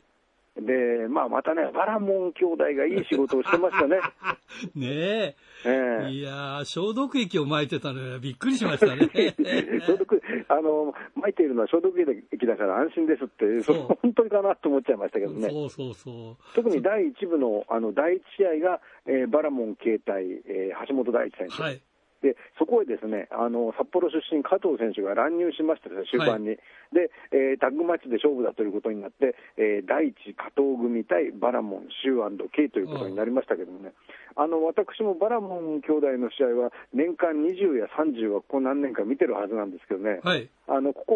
[0.61, 4.01] で、まあ、またね、バラモン兄弟がいい仕事をしてましたね。
[4.75, 6.07] ねええ。
[6.07, 8.19] えいやー、消毒液を撒いてたのよ。
[8.19, 9.09] びっくりしましたね。
[9.85, 15.51] 消毒、あの、撒いているのは消毒液だから安心ですって、それそう本当にかなと思っちゃいましたけどね。
[15.51, 16.55] そうそうそう。
[16.55, 21.81] 特に第1部のあの第1試合が、えーバラモン携帯、えー橋本大地選手、はい。
[22.23, 26.57] でそこへですねあの札幌出身、加藤選手が乱入しましてですね、終盤に、
[26.93, 33.93] でえータッグマッチで勝負だということになって、えー第一加藤組対バラモン、シュー &K ということになりましたけどもね、
[34.37, 40.21] あの私もバラモン兄弟の試合は、年間20や30はここ何年か見てるはずなんですけどね。
[40.23, 40.49] はい。
[40.69, 41.15] あのここ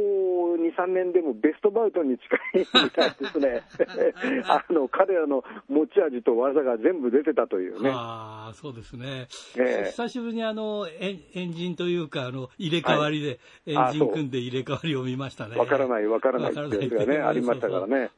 [0.54, 3.62] 2、3年でもベストバウトに近いみたいですね、
[4.48, 9.26] あの彼らの持ち味と技が全部出てたというね、ああ、そうですね。
[9.58, 15.56] ええ久しぶりにあの、エンエンジンというか、あの、入れ替わりで、エンあそうジン組んで入れ替わりを見ましたね。
[15.60, 18.10] わからない、わからないっていうやつがね、ありましたからね。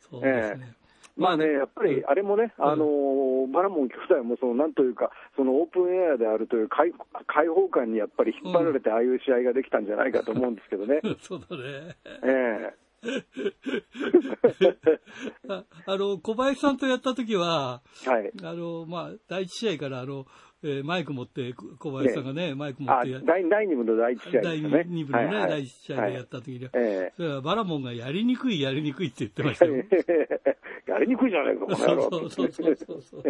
[1.16, 6.92] まあね、やっぱりあれもね、あのーバラモン兄弟もそのなんというか、そのオープンエアであるという開
[7.26, 11.00] 開放感にやっぱり引っ張られて、ああいう試合ができたんじゃないかと思うんですけどね。
[11.20, 11.96] そうだね。
[12.24, 12.74] え
[15.48, 18.32] ああの、小林さんとやった時は、えはい。
[18.44, 20.26] あの、まあ、第一試合から、あの、
[20.64, 24.84] えーマイク持って、小林さんがね、マイク持あってや、第第2部の第1試合ね。
[24.88, 25.34] 二部のね、はい。
[25.34, 29.76] はい第一試合でやった時に、えそれはバラモンがやりにくい、やりにくいって言ってましたよ。
[29.76, 30.52] え
[30.86, 32.02] やりにくいじゃないか、この野郎。
[32.10, 33.22] そうそうそうそうそう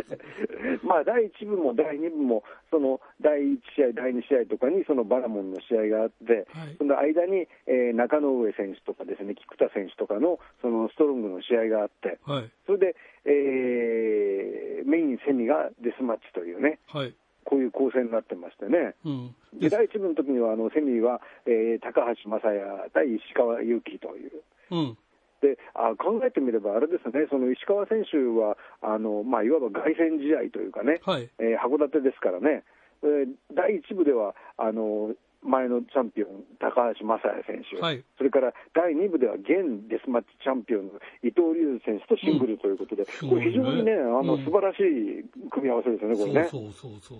[0.85, 6.77] まあ、第1部も第2部も、その第1試合、第2試合とかに、そのバラモンの試合があって、はい。
[6.79, 12.51] その間に、えー中野上選手とかですね、菊田選手とかのそのストロングの試合があって、はい。
[12.67, 17.15] それで、えーメインセミがデスマッチというね、はい。
[17.53, 18.97] ここういう構成になってましてね。
[19.05, 19.35] うん。
[19.61, 24.33] で第1部の時にはあのセミは、えー高橋正也対石川祐希という。
[24.71, 24.99] うん。
[25.43, 31.29] であ考えてみれば、あれですね、その石川選手は、あのまあ、いわば凱旋試合というかね、はい。
[31.39, 32.65] えー函館ですからね、
[33.05, 35.13] えー第1部ではあの
[35.43, 46.49] 前のチャンピオン、高橋正也選手、はいそれから第2部では現デスマッチチャンピオンの伊藤隆選手とシングルということで、うんこれ、非常にね、あのうん素晴らしい組み合わせですよね、これね。
[46.51, 47.19] そうそうそう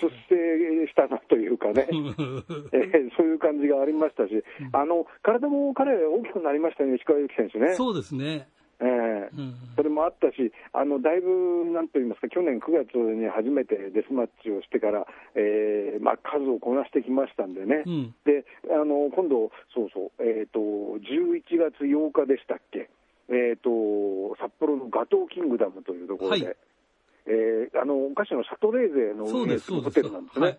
[0.00, 2.04] 出世したなというかね、そ う。
[2.72, 4.42] えーそういう感じがありましたし、
[4.72, 7.74] あの体も彼、大きくなりましたね、石川祐希選手ね。
[7.74, 8.48] そうですね。
[8.80, 9.54] えーうん。
[9.76, 18.14] それもあったし、あのだいぶなんといいますか、去年9月に初めてデスマッチをしてから、えーまあ、数をこなしてきましたんでね、うん。
[18.24, 22.88] であの今度、そうそう、えーと、11月8日でしたっけ、
[23.28, 26.56] えーと、札幌のガトーキングダムというところで、はい
[27.28, 29.90] えーあのお菓子のシャトレーゼの運営するホ。
[29.90, 30.58] テルなんですね。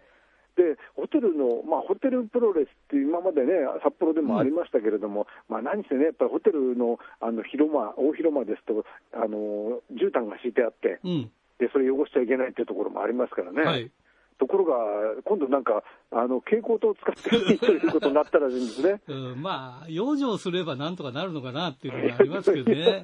[0.57, 0.75] はい。
[0.75, 11.31] でホテルの、まあ、ホテルプロレスって今までね、札幌でもありましたけれども、まあ、何せね、やっぱりホテルのあの広間、大広間ですと、あの絨毯が敷いてあってうん。
[11.59, 13.63] で、それ汚しちゃいけないっていうところもありますからね。
[13.63, 13.91] はい。
[14.37, 14.75] ところが、
[15.23, 19.01] 今度なんか、あの蛍光灯を使っていいということになったらしいんですね。
[19.09, 23.03] うん、まあ、養生すればなんとかなるのかなっていうのがありますけどね。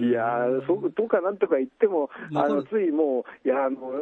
[0.00, 3.92] いやー、そうとかなんとか言っても、あのついもう、いや、あの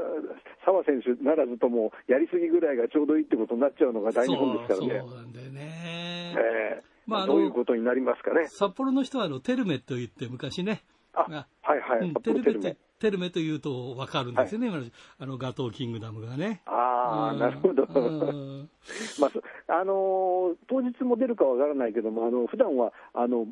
[0.65, 5.01] 澤選手ならずとも、やりすぎぐらいがちょうどいいってことになっちゃうのが大日本ですからね。
[5.01, 6.35] そうなんだよね。
[6.37, 8.49] ええまあどういうことになりますかね。
[8.49, 10.83] 札幌の人はあのテルメと言って昔ね、
[11.21, 13.31] ああはいはい、うん札テルメって幌テルメ。
[13.31, 14.85] というと分かるんですよね、今の
[15.19, 16.63] あのガトーキングダムがね。
[16.67, 17.39] ああ、うん。
[17.39, 17.85] なるほど。
[17.85, 18.71] うん。
[19.21, 23.47] まあ、そあのー当日も出るかわからないけども、あの普段はあの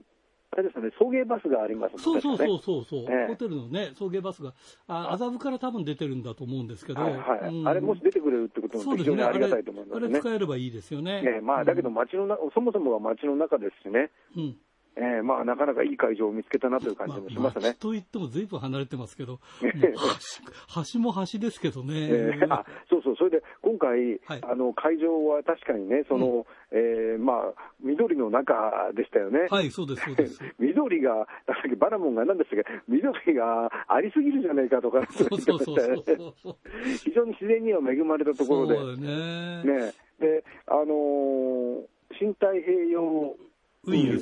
[0.53, 2.59] あれですよね、送迎バスがありますそうそうそうう。
[2.59, 3.27] そうそう、ええ。
[3.27, 4.55] ホテルのね、送迎バスが、
[4.87, 7.55] あ麻布から多分出てるんだと思うんですけど、はいはい。
[7.55, 7.69] うん。
[7.69, 10.07] あれもし出てくれるってことも非常にありがたいと思いますね。
[10.07, 10.21] あれ。
[10.21, 11.21] 使えればいいですよね。
[11.21, 14.57] ねまあ、だけど街のな、そもそもが街の中ですしね、うん、
[14.97, 17.75] えーまあ、なかなかいい会場を見つけたなという感じもしますねあ。
[17.75, 21.93] と言ってもずいぶん離れてますけど、 橋橋も橋ですけどね。
[22.09, 29.47] えーあそうそう、それで今回、はいあの会場は確かにね、そのえーまあ、緑の中でしたよね。
[29.51, 30.43] はい、そうです、そうです。
[30.59, 36.57] 緑が、さっきバラモンが何でしたっけ、緑がありすぎるじゃないかとか、そうそうそうそうそう。
[37.05, 39.63] 非常に自然には恵まれたところで、ね。
[39.65, 41.85] ね、で、あのー
[42.19, 42.87] 新太平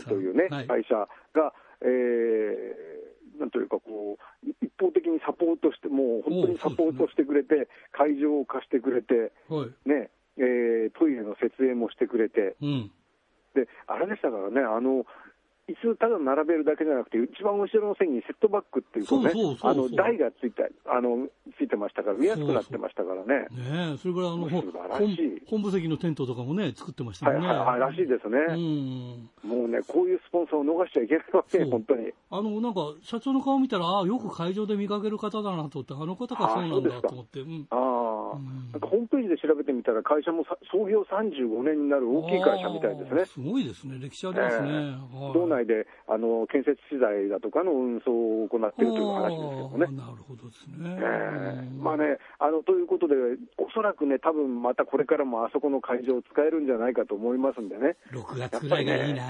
[0.04, 0.66] というね、はい。
[0.66, 0.94] 会社
[1.32, 9.88] が、えーなんというかこう、一方的にサポートして、もう本当にサポートしてくれて、会場を貸してくれて、はい。
[9.88, 12.92] ね、えートイレの設営もしてくれて、うん。
[13.54, 15.04] で、あれでしたからね、あの、
[15.68, 23.48] 椅子ただ並べるだけじゃなくて、一番後ろの線にセットバックっていうこうねそうそうそうそうあの台がついてあのついてましたから、見やすくなってましたからね。
[23.50, 24.72] ねえ、それからあの、本
[25.48, 27.48] 本部席のテントとかもね、作ってましたはいよね。
[27.48, 28.38] はいはい、らしいですね。
[28.50, 29.30] うん。
[29.48, 32.12] もうね、こういうスポンサーを逃しちゃいけないわけ、そう本当に。
[32.30, 37.40] あの、なんか、社長の顔見たら、ああ、よく会場で見かける方だなと思って、あの方がそうなんだと思って。
[37.40, 37.66] うん。
[37.70, 37.78] ああ、
[38.34, 43.24] うんなんかホームページで調べてみたら、会社もさ創業35年になる大きい会社みたいですね。
[43.24, 43.98] すごいですね。
[44.02, 44.72] 歴史ありますね。
[44.72, 48.10] はい道内であの建設資材だとかの運送
[48.42, 49.96] を行っているという話ですけどね。
[49.96, 50.98] なるほどですね。
[50.98, 53.14] ええうんまあね、あのということで、
[53.58, 59.22] おそらくね、多分またこれからもあそこの会場を使えるんじゃないかと思いますんでね、6月ぐらいがいいな。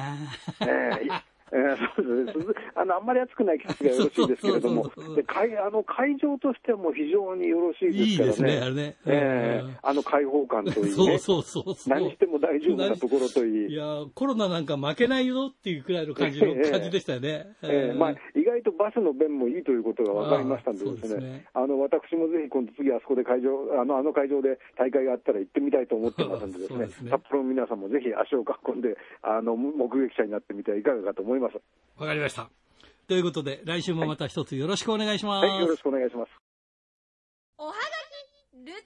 [0.62, 2.44] ええいええそうですね。
[2.74, 4.90] あのあんまり暑くない季節がよろしいですけれども。
[5.26, 8.96] 会あの会場としても非常によろしいいいですからね、ですね、あれね。
[9.06, 11.74] うんええあの開放感といいね、そうそうそう。
[11.86, 13.72] 何しても大丈夫なところといい。
[13.72, 17.46] いやーコロナなんか負けないよっていうくらいの感じの ええ感じでしたよね。
[17.62, 21.44] えーまあ、意外とバスの便もいいということが分かりましたんでですね。
[21.52, 26.86] あの私もぜひ今度次あそこで会場、あのあの会場で大会があったら行ってみたいと思ってますんでですね。
[26.86, 27.10] です、ね。
[27.10, 31.33] 札幌の皆さんもぜひ足を運んで、あの目撃者になってみてはいかがかと思います。
[31.96, 32.50] わかりました。
[33.06, 35.46] ということで、来週もまた一つよろしくお願いします。
[35.46, 36.30] はい、よろしくお願いします。
[37.58, 38.84] おはがき、ルチャリ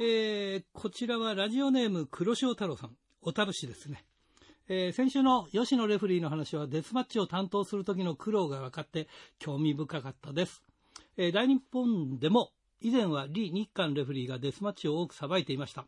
[0.00, 4.04] えーこちらはラジオネーム黒潮太郎さん、小樽市ですね。
[4.68, 9.08] えー先週の吉野レフリーの話はデスマッチを担当する時の苦労が分かって
[9.38, 10.62] 興味深かったです。
[11.16, 15.86] えー大日本でも以前は李日韓レフリーがデスマッチを多くさばいていました。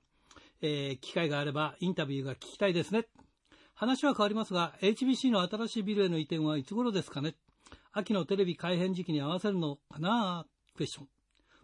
[0.63, 3.07] えー機会があればインタビューが聞きたいですね。
[3.81, 7.35] 話は変わりますが、HBC の新しいビルへの移転はいつ頃ですかね
[7.93, 10.45] 秋のテレビ改編時期に合わせるのかな
[10.77, 11.09] クエスチョン。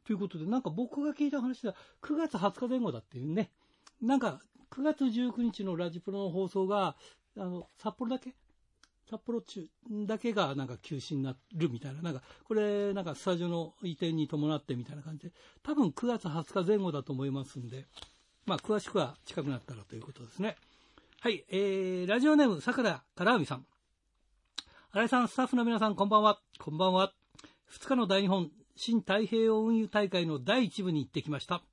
[0.07, 3.51] ということで、なんか僕が聞いた話では9月20日前後だっていうね。
[4.01, 4.41] なんか
[4.71, 6.97] 9月19日のラジプロの放送が、
[7.37, 8.35] あの、札幌だけ？
[9.11, 9.69] 札幌中
[10.07, 17.85] だけがなんか休止になるみたいな、なんか、これ、なんかスタジオの移転に伴ってみたいな感じで、多分9月20日前後だと思いますんで、
[18.47, 20.57] まあ、詳しくは近くなったらということですね。
[21.27, 23.67] はい、えー、ラジオネーム、桜からあみさん。
[24.93, 26.39] 新井さん、スタッフの皆さん、こんばんは。
[26.61, 27.13] こんばんは。
[27.69, 31.65] 2日の大日本新太平洋運輸大会の第1部に行ってきました。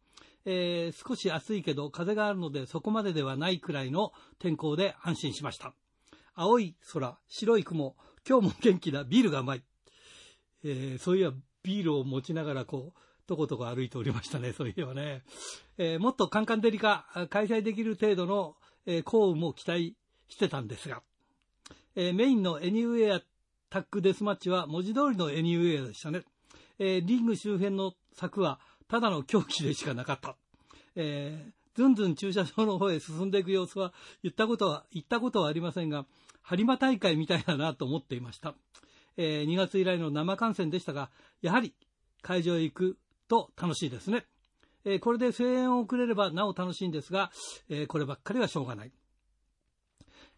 [0.45, 5.75] えー、少し暑いけど風があるのでそこまでではないくらいの天候で安心しました。
[6.33, 7.95] 青い空、白い雲、
[8.27, 9.63] 今日も元気だ、ビールがうまい。
[10.63, 11.31] えー、そういや、
[11.61, 15.21] ビールを持ちながらこう、とことこ歩いておりましたね、そういえばね。
[15.77, 18.55] えー、もっとカンカンデリカ、開催できる程度の、
[18.85, 19.95] えー、降雨も期待
[20.27, 21.01] してたんですが、
[21.95, 23.21] えー、メインのエニウェア
[23.69, 26.23] タックデスマッチは文字通りのエニウェアでしたね。
[26.79, 30.35] えー、リング周辺の柵はただの狂気でしかなかった。
[30.95, 36.05] えー、ずんずん駐車場の方へ進んでいく様子は言ったことは、言ったことはありませんが、
[36.45, 38.53] 播磨大会みたいだなと思っていました。
[39.17, 41.09] えー、2月以来の生観戦でしたが、
[41.41, 41.73] やはり
[42.21, 44.25] 会場へ行くと楽しいですね。
[44.85, 47.31] えー、これで声援を送れればなお楽しいんですが、
[47.69, 48.91] えー、こればっかりはしょうがない。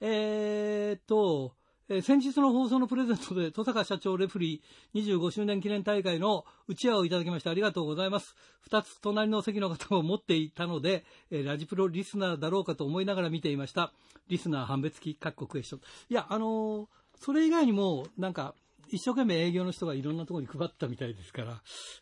[0.01, 1.55] えー、っと、
[1.87, 8.35] えー、先日の放送のプレゼントで、戸坂社長レフリー25周年記念大会のうち合わをいただきましてありがとうございます。
[8.61, 13.93] 二つ隣の席の方も持っていたので、えー、ラジプロリスナーだろうかと思いながら見ていました。
[14.27, 15.81] リスナー判別機、各国クエスチョン。
[16.09, 16.89] いや、あの、
[17.19, 18.55] それ以外にも、なんか、
[18.89, 21.61] 一生懸命営業の人がいろんなところに配ったみたいですから、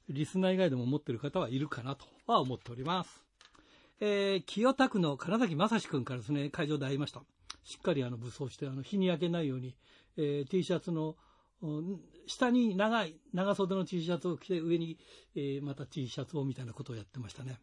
[0.10, 3.24] リスナー以外でも持ってる方はいるかなとは思っております。
[4.00, 7.22] えー、清田区の金崎正史君からですね、会場で会いました。
[7.64, 9.76] しっかりあの武装して、あの日に焼けないように、
[10.18, 11.16] えー、T シャツの、
[12.28, 14.98] 下に長い、長袖の T シャツを着て、上に、
[15.36, 17.60] えー、また T シャツをみたいなことをやってましたね。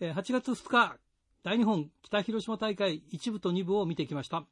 [0.00, 0.96] えー、8月2日、
[1.42, 4.44] 大日本北広島大会1部と2部を見てきました。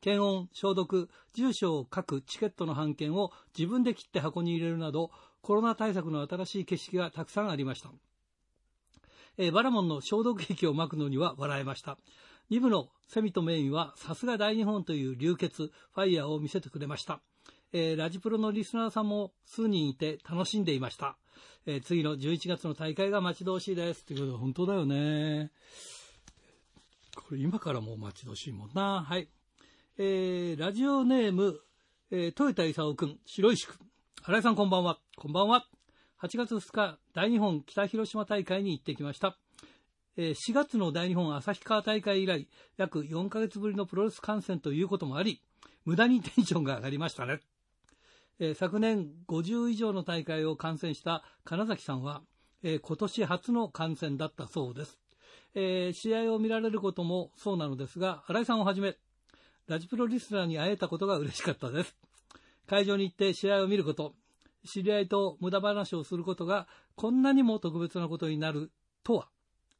[0.00, 5.10] 検温、消毒、住所を書くチケットの半券を自分で切って箱に入れるなど、
[5.42, 7.90] コロナ対策の新しい景色がたくさんありました。
[9.38, 11.96] えー、バラモンの消毒液を撒くのには笑えました。
[12.50, 17.20] 2部のセミとメインはさすが大日本という流血、ファイヤーを見せてくれました。
[17.72, 21.16] えー、ラジプロのリスナーさんも数人いて楽しんでいました。
[21.66, 24.04] えー、次の11月の大会が待ち遠しいです。
[24.04, 25.52] ということで本当だよね。
[27.14, 29.04] これ今からもう待ち遠しいもんな。
[29.06, 29.28] はい。
[29.98, 31.60] えー、ラジオネーム、
[32.10, 33.78] えー、豊田勲くん、白石くん。
[34.24, 34.98] 新井さんこんばんは。
[35.16, 35.77] こんばんは。
[36.20, 39.38] 8月2日、大日本北広島大会に行ってきました。
[40.16, 45.40] 4月の大日本旭川大会以来、約4ヶ月ぶりのプロレス観戦ということもあり、
[45.84, 47.38] 無駄にテンションが上がりましたね。
[48.56, 52.22] 昨年50以上の大会を観戦した金崎さんは、
[52.64, 54.98] 今年初の観戦だったそうです。
[56.00, 58.96] 試合を見られることもそうなのですが、新井さんをはじめ、
[59.68, 61.96] ラジプロリスナーに会えたことが嬉しかったです。
[62.66, 64.16] 会場に行って試合を見ること、
[64.66, 68.70] 知り合いと無駄話をすることがこんなにも特別なことになる
[69.04, 69.28] とは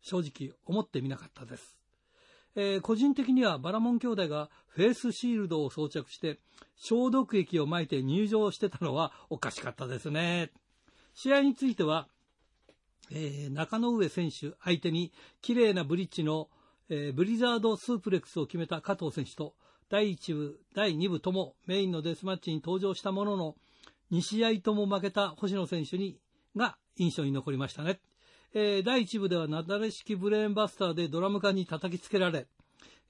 [0.00, 1.78] 正直思ってみなかったです。
[2.54, 6.38] えー、個人的にはバラモン兄弟がフェイスシールドを装着して
[6.76, 10.50] 消毒液をまいて入場してたのはおかしかったですね。
[11.14, 12.08] 試合については、
[13.10, 16.48] えー、中野上選手相手に綺麗なブリッジの、
[16.88, 19.54] えー、ブリザードスープレックスを決めた加藤選手と
[19.88, 23.56] 第1部、第2部ともメインのデスマッチに登場したものの
[24.12, 26.18] 2試合とも負けた星野選手に
[26.56, 28.00] が印象に残りましたね。
[28.54, 32.46] えー、第1部ではなだれ式ブレーンバスターでドラム缶に叩きつけられ、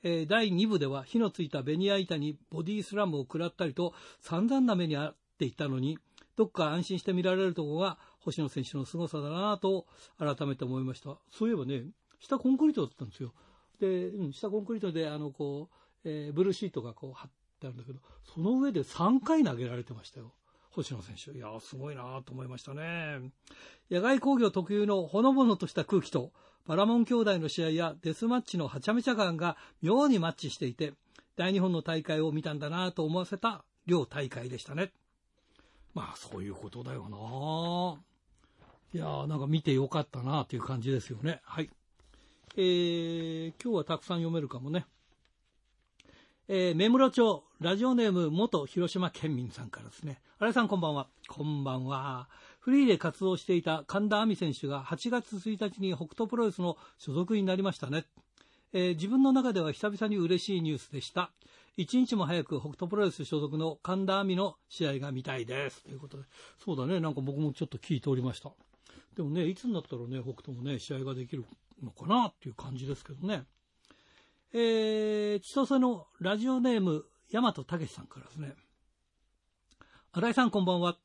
[0.03, 5.99] えー、第2部では火のついたベニヤ板にボディスラムを食らったりと散々な目に遭っていたのに、
[6.37, 9.87] どっか安心して見られるところが星野選手の凄さだなと
[10.19, 11.17] 改めて思いました。
[11.31, 11.85] そういえばね、
[12.21, 13.33] 下コンクリートだったんですよ。
[13.81, 17.31] で、うん、下コンクリートで、あの、こう、えー、ブルーシートがこう貼っ
[17.61, 20.33] てあるんだけど、その上で3回投げられてましたよ。
[20.83, 21.37] 星野選手。
[21.37, 23.31] いやすごいなと思いましたね。
[23.91, 26.33] 野外工業特有のほのぼのとした空気と、
[26.67, 30.93] バラモン兄弟の試合やデスマッチのはちゃめちゃ感が妙にマッチしていて、
[31.37, 34.93] 大日本の大会を見たんだなと思わせた両大会でしたね。
[35.95, 37.99] まあ、そういうことだよな
[38.95, 41.41] いやー、なんか見てよかったなという感じですよね。
[41.45, 41.71] はい。
[42.57, 44.87] えー、今日はたくさん読めるかもね。
[46.51, 50.19] えー、目室町、ラジオネーム元広島県民さんからですね。
[50.39, 51.07] 新井さんこんばんは。
[51.29, 52.27] こんばんは。
[52.59, 58.07] フリーで活動していた神田亜美選手が8月1日に北斗プロレスの所属になりましたね。
[58.73, 61.33] えー、自分の中では久々に嬉しいニュースでした。
[61.77, 65.83] 一日も早く北斗プロレス所属の神田亜美の試合が見たいです。
[65.83, 66.25] ということで。
[66.65, 66.99] そうだね。
[66.99, 68.53] なんか僕もちょっと聞いておりました。
[69.15, 71.45] でもね、いつになったらね、北斗もね、試合ができる
[71.83, 73.45] のかなっていう感じですけどね。
[74.53, 78.55] えー、千歳のラジオネーム、大和武さんからですね。
[80.13, 80.97] 新井さんこんばんは。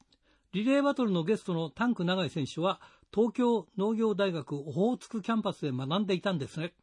[0.54, 2.80] リレーバトルのゲストのタンク長井選手は、
[3.14, 6.74] 東京農業大学オホーツクキャンパスで学んでいたんですね。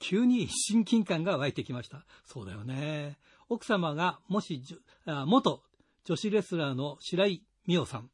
[0.00, 2.04] 急に親近感が湧いてきました。
[2.24, 3.16] そうだよね。
[3.48, 4.60] 奥様が、もし、
[5.06, 5.62] 元
[6.04, 8.10] 女子レスラーの白井美代さん。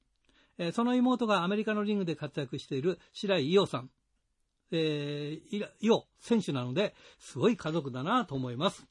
[0.59, 3.91] えその妹がアメリカのリングで活躍している白井伊代さん。
[4.71, 8.87] えー、いら伊代選手なので、すごい家族だなと思います。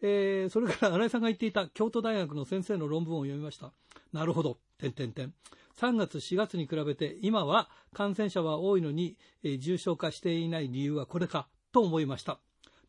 [0.00, 3.72] えーそれから新井さんが言っていた京都大学の先生の論文を読みました。
[4.12, 4.58] なるほど。
[4.78, 5.34] 点点点。
[5.76, 12.38] 3月、4月に比べて、今は感染者は多いのに、えー重症化していない理由はこれか、と思いました。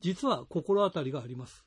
[0.01, 1.65] 実は心当たりがあります。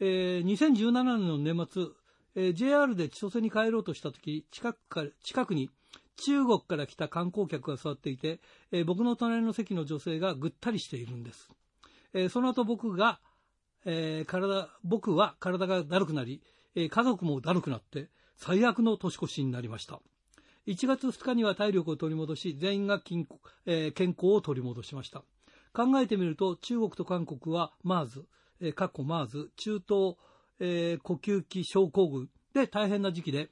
[0.00, 1.86] えー2017年の年末、
[2.34, 5.70] えー JR で千歳に帰ろうとした時近くか近くに
[6.18, 8.40] 中国から来た観光客が座っていて、
[8.72, 11.48] えー僕の隣の席の女性がぐったりしているんです。
[12.12, 13.20] えーその後僕が、
[13.84, 16.42] えー体、僕は体がだるくなり、
[16.74, 20.00] え家族もだるくなって、最悪の年越しになりました。
[20.66, 25.22] 1月2日には体力を取り戻し、全員が健康,、え健康を取り戻しました。
[25.72, 28.24] 考えてみると、中国と韓国は MERS、
[28.60, 30.16] えー、かっこ MERS、中東、
[30.60, 33.50] え呼吸器症候群で大変な時期で、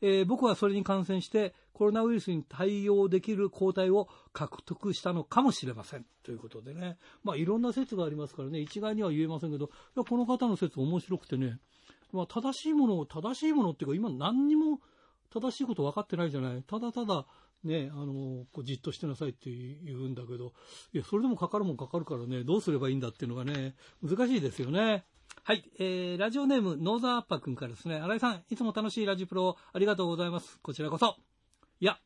[0.00, 6.06] えー僕はそれに感染してコロナウイルスに対応できる抗体を獲得したのかもしれません。
[6.24, 6.98] ということでね。
[7.22, 11.58] まあいろんな説がありますからね、一概には言えませんけど、いやこの方の説面白くてね、
[12.12, 14.80] まあ正しいものを、正しいものっていうか今何にも
[15.32, 16.62] 正しいこと分かってないじゃない。
[16.62, 17.26] ただただ、
[17.64, 20.52] ね、あの、こうじっとしてなさいって言うんだけど、
[20.92, 25.04] いや、それでもかかるもんかかるからね、どうすればいいんだっていうのがね、難しいですよね。
[25.44, 30.58] はい、えー、ラジオネーム、ノーザーアッパー君からですね、新井さん、いつも楽しいラジプロありがとうございます。
[30.62, 31.16] こちらこそ。
[31.80, 31.98] いや、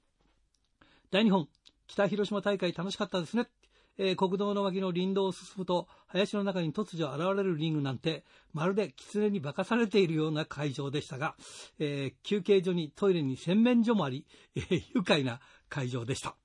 [1.10, 1.48] 大日本、
[1.88, 3.48] 北広島大会楽しかったですね。
[3.98, 11.34] えー国道の脇の林道を進むと、林の中に突如現れるリングなんて、まるで狐に化かされているような会場でしたが、
[11.78, 14.24] えー休憩所にトイレに洗面所もあり、
[14.54, 16.36] えー愉快な会場でした。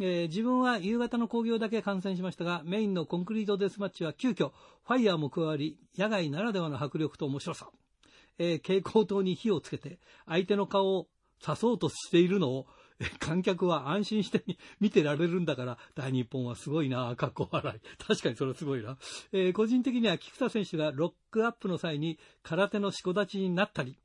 [0.00, 4.50] えー自分は夕方の興行だけ観戦しましたが、メインのコンクリートデスマッチは急遽、
[4.86, 7.70] ファイヤーも加わり、野外ならではの迫力と面白さ。
[8.38, 11.06] えー蛍光灯に火をつけて、相手の顔を
[11.40, 12.66] 刺そうとしているのを、
[13.18, 14.44] 観客は安心して
[14.80, 17.80] 見てられるんだから、大日本はすごいな、かっこ笑い。
[18.04, 18.98] 確かにそれはすごいな。
[19.32, 23.96] えー個人的には菊田選手がロックアップの際に空手のしこ立ちになったり、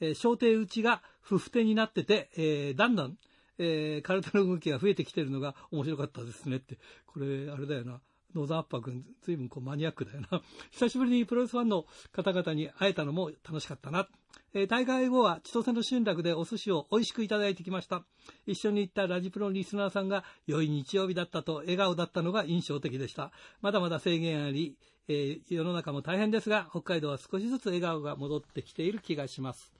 [0.00, 3.16] えー小手打ちが不不手になってて、えーだんだん、
[3.58, 6.78] えー空手の動きが増えてきてるのが面白かったですねって。
[7.06, 8.00] これ、あれだよな。
[8.34, 10.42] ノーザンアッパー君、ずいぶんこうマニアックだよな。
[10.70, 14.08] 久しぶりにプロレスファンの方々に会えたのも楽しかったな。
[14.52, 18.04] えー大会後は千歳の集落でお寿司を美味しくいただいてきました。
[18.46, 23.32] 一緒に行ったラジプロのリスナーさんが良い日曜日だったと笑顔だったのが印象的でした。
[23.62, 24.76] まだまだ制限あり、
[25.08, 29.72] えー世の中も大変ですが、北海道は少しずつ笑顔が戻ってきている気がします。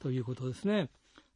[0.00, 0.88] ということですね。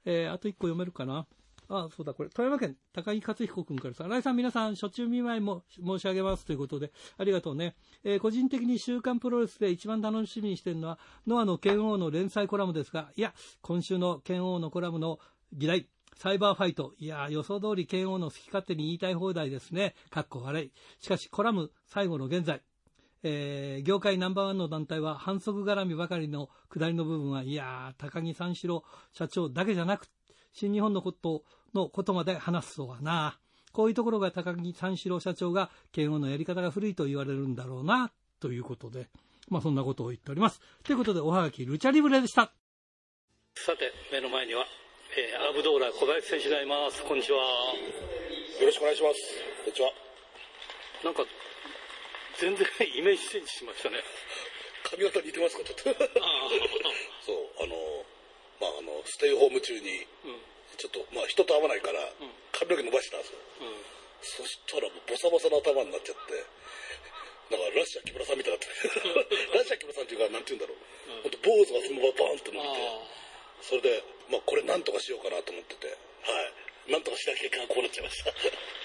[0.04, 1.26] えーあと一個読めるかな。
[1.70, 7.76] あ、そうだ、これ、富山県高木克彦君からさ、新井さん皆さん、初中見舞いも申し上げますということで、ありがとうね。
[8.04, 15.18] えー個人的に週刊プロレスで一番楽しみにしてるのは、ノアの剣王の連載コラムですが、いや、今週の剣王のコラムの
[15.52, 16.94] 議題、サイバーファイト。
[16.98, 19.94] いや、予想通り剣王の好き勝手に言いたい放題ですね。
[20.10, 20.72] かっこ悪い。
[21.00, 22.62] しかし、コラム最後の現在、
[23.22, 30.08] えー業界ナンバーワンの団体は反則絡みばかりの下りの部分は、いやー、高木三四郎社長だけじゃなく、
[30.52, 31.44] 新日本のこと
[31.74, 33.38] のことまで話すとはな。
[33.72, 39.08] こういうところが高木三四郎社長が、慶応のやり方が古いと言われるんだろうな、ということで、
[39.48, 40.60] まあそんなことを言っております。
[40.82, 42.52] ということで、おはがき、ルチャリブレでした。
[43.54, 44.64] さて、目の前には、
[45.16, 47.02] えーアブドーラ小林選手がいます。
[47.04, 47.38] こんにちは。
[47.38, 49.20] よろしくお願いします。
[49.64, 49.90] こんにちは。
[51.04, 51.24] なんか、
[52.40, 53.98] 全然イメージチェンジしましたね。
[54.90, 56.04] 髪型似てますか、ちょっと。
[56.04, 56.08] あ
[57.26, 58.04] そう、あの、
[58.60, 60.40] まあ、あの、ステイホーム中に、うん、うん、
[60.76, 62.00] ちょっと、まあ、人と会わないから、
[62.52, 63.38] 髪の毛伸ばしたんですよ。
[64.20, 66.34] そしたらもうボサボサの頭になっちゃって、
[67.54, 71.22] だからラッシャー木村さんみたいになって、 ラッシャー木村さんっていうか、なんて言うんだろう。
[71.22, 72.74] ほんと坊主がそのままバーンって伸びて、
[73.62, 76.92] それで、まあ、これなんとかしようかなと思ってて、はい。
[76.92, 78.32] なんとかしなきゃいけないこうなっちゃいました。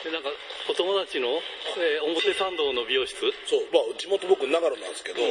[0.04, 0.30] で、なんか、
[0.70, 1.42] お友達の、
[1.80, 3.16] えー表参道の美容室？
[3.48, 5.24] そう、まあ、地元僕長野なんですけど、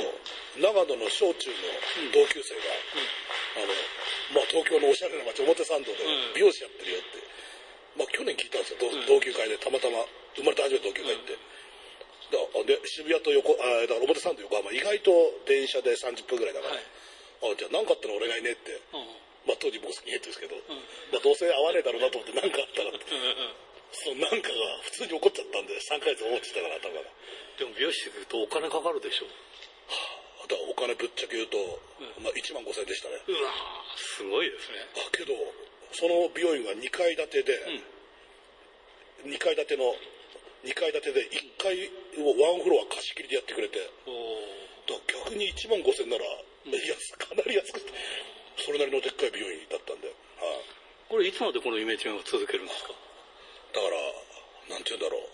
[0.57, 1.57] 長野の小中の
[2.13, 2.61] 同級生が、
[3.57, 3.73] あの、
[4.33, 6.35] まあ、東京のおしゃれな街、表参道でうん。
[6.35, 7.21] 美容師やってるよって、
[7.97, 10.05] まあ、去年聞いたんですよ、同同級会で、たまたま、
[10.35, 11.37] 生まれて初めて同級会行って。
[12.33, 15.13] だで渋谷と横、あだから表参道横浜、意外と
[15.45, 17.53] 電車で30分ぐらいだから、はい。
[17.53, 19.53] あじゃあ何かあったら俺がいねって、うん。
[19.53, 20.57] まあ、当時僕スキンヘッドですけど、
[21.13, 22.89] まあ、どうせ会わねえだろうなと思って何かあったら。
[22.89, 24.57] って、うんそのなんかが
[24.89, 27.05] 普通に起こっちゃったんで、3ヶ月放置したから頭が。
[27.61, 29.29] でも美容室行くとお金かかるでしょ。
[30.49, 31.57] だったお金ぶっちゃけ言うと、
[32.21, 33.21] まあ、1万5000円でしたね。
[33.27, 34.79] うわーすごいですね。
[35.07, 35.33] あけど、
[35.93, 37.53] その美容院が2階建てで、
[39.27, 39.95] 2階建ての、
[40.65, 41.75] 2階建てで1階
[42.23, 44.11] をワンフロア貸し切りでやってくれて、お
[44.91, 46.25] だ逆に1万5000円なら、
[46.67, 47.93] 安かなり安くて、
[48.59, 50.17] それなりのでっかい美容院だったんで、はい
[51.13, 52.95] これいつまでこのイメージを続けるんですか？
[53.75, 55.29] だから、なんて言うんだろう。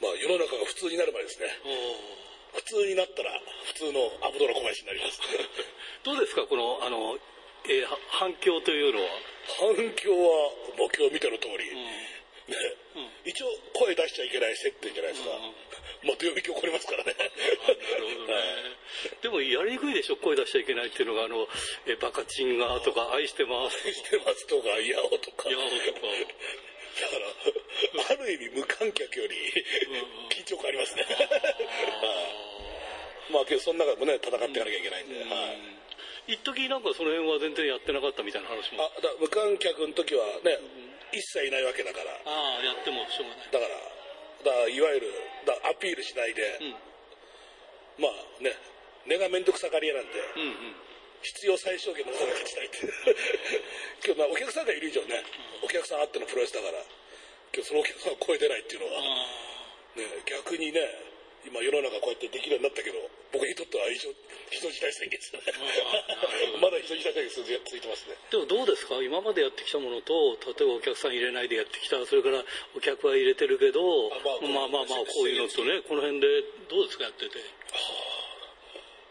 [0.00, 1.46] まあ世の中が普通になる前ですね。
[2.54, 3.30] 普通になったら、
[3.66, 5.20] 普通のアブドラ小林になります。
[6.04, 7.18] どうですかこの、あの、
[7.64, 9.08] えーは反響というのは？
[9.76, 12.14] 反響は、僕今日見ての通り、ね、
[13.24, 15.30] 一応声出しちゃいけない設定じゃないですか。
[16.04, 17.12] まあ、どよめき起こりますからね。
[17.18, 17.30] なる
[18.14, 18.42] ほどね。
[19.20, 21.48] でもやりにくいでしょ声出しちゃいけないっていうのが、あの、
[21.86, 23.92] えーバカチンがとか、愛してます。
[23.92, 25.48] してますとか、いやおとか。
[25.48, 25.98] いやおとか
[27.00, 27.26] だから、
[28.10, 29.34] ある意味無観客より
[30.30, 31.02] 緊張感ありますね。
[31.02, 31.16] はい
[33.32, 35.20] まあ、けどその中でもね、戦っていかなきゃいけないんで。
[35.20, 35.28] はい
[36.28, 38.84] 一時なんかその辺は全然やってなかったみたいな話も。
[38.84, 40.60] あだ無観客の時はね、
[41.08, 42.12] 一切いないわけだから。
[42.28, 43.50] ああ、やってもしょうがない。
[43.50, 43.72] だから、
[44.44, 45.08] だいわゆる
[45.48, 46.76] だアピールしないで、
[47.96, 48.52] まあね、
[49.08, 50.76] 根がめんどくさがり屋なんで、うんうん。
[51.22, 52.78] 必要最小限のことが勝ちたいって。
[54.04, 55.22] 今日まあお客さんがいる以上ね、
[55.62, 56.84] お客さんあってのプロレスだから、
[57.54, 59.02] 今日そのお客さんを超えてないっていうのは、
[59.96, 60.80] ね、逆にね、
[61.46, 62.98] 今世の中こうやってできるようになったけど、
[63.32, 64.10] 僕にとっては非常
[64.50, 65.52] 非常事態宣言ですよね。
[66.60, 68.16] まだ非常事態宣言続いてますね。
[68.30, 69.02] でもどうですか？
[69.02, 72.44] 今までやってきたものと、例えばお客さん入れないでやってきた、それから
[72.76, 77.04] お客は入れてるけど、あまあまあまあまあ、こういうのとね、この辺でどうですか？
[77.04, 77.38] やってて。
[77.38, 77.44] だか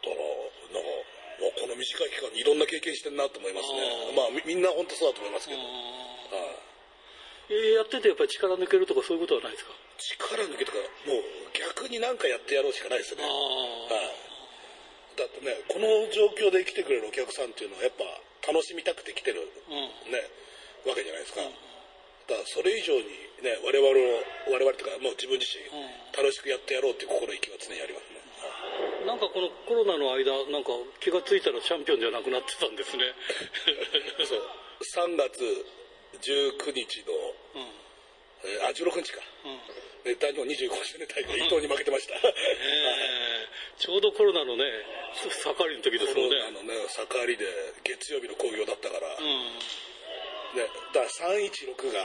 [0.09, 0.15] ら、
[0.73, 1.06] なんか、
[1.39, 3.81] もうこの短い期間にいろんな経験してるなと思いますね
[4.17, 5.61] まあみみんな本当そうだと思いますけど。
[5.61, 5.69] はい
[7.49, 9.71] えーやっててやっぱり力抜けるとかそういうことはないですか？
[10.35, 11.23] 力抜けとか、もう
[11.55, 13.23] 逆に何かやってやろうしかないですよね。
[13.23, 14.11] あはい。
[15.15, 18.03] だってね、この状況で来てくれるお客さんっていうのはやっぱ
[18.51, 19.47] 楽しみたくて来てる、
[20.11, 20.27] ね、
[20.83, 21.39] わけじゃないですか。
[21.39, 23.07] だからそれ以上に
[23.39, 23.95] ね、我々を、
[24.51, 25.63] 我々とかもう自分自身、
[26.11, 28.16] 楽しくやってやろうっていう心意気は常にありますね。
[29.07, 33.07] なんかこのコロナの間、なんか気がついたらチャンピオンじゃなくなってたんですね。
[34.27, 34.43] そう。
[34.83, 35.39] 3月
[36.19, 37.15] 19日の、
[38.43, 39.23] えーあ、16日か。
[40.03, 42.15] ね、大日本25周年大会、伊藤に負けてました。
[42.15, 44.65] えーちょうどコロナのね、
[45.13, 46.35] 盛りの時ですコもんね。
[46.37, 47.45] ロナのね、盛りで
[47.83, 49.53] 月曜日の興行だったから、うん
[50.57, 50.65] ね、
[50.97, 52.01] だから316が、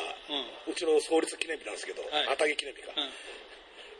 [0.68, 2.08] うちの創立記念日なんですけど、は
[2.46, 2.92] い記念日か。
[2.92, 3.08] ん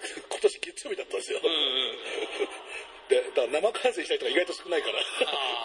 [0.29, 1.41] 今年月曜日だったんですよ。
[1.43, 1.99] うんうん
[3.13, 4.97] で、だから生観戦した人が意外と少ないから、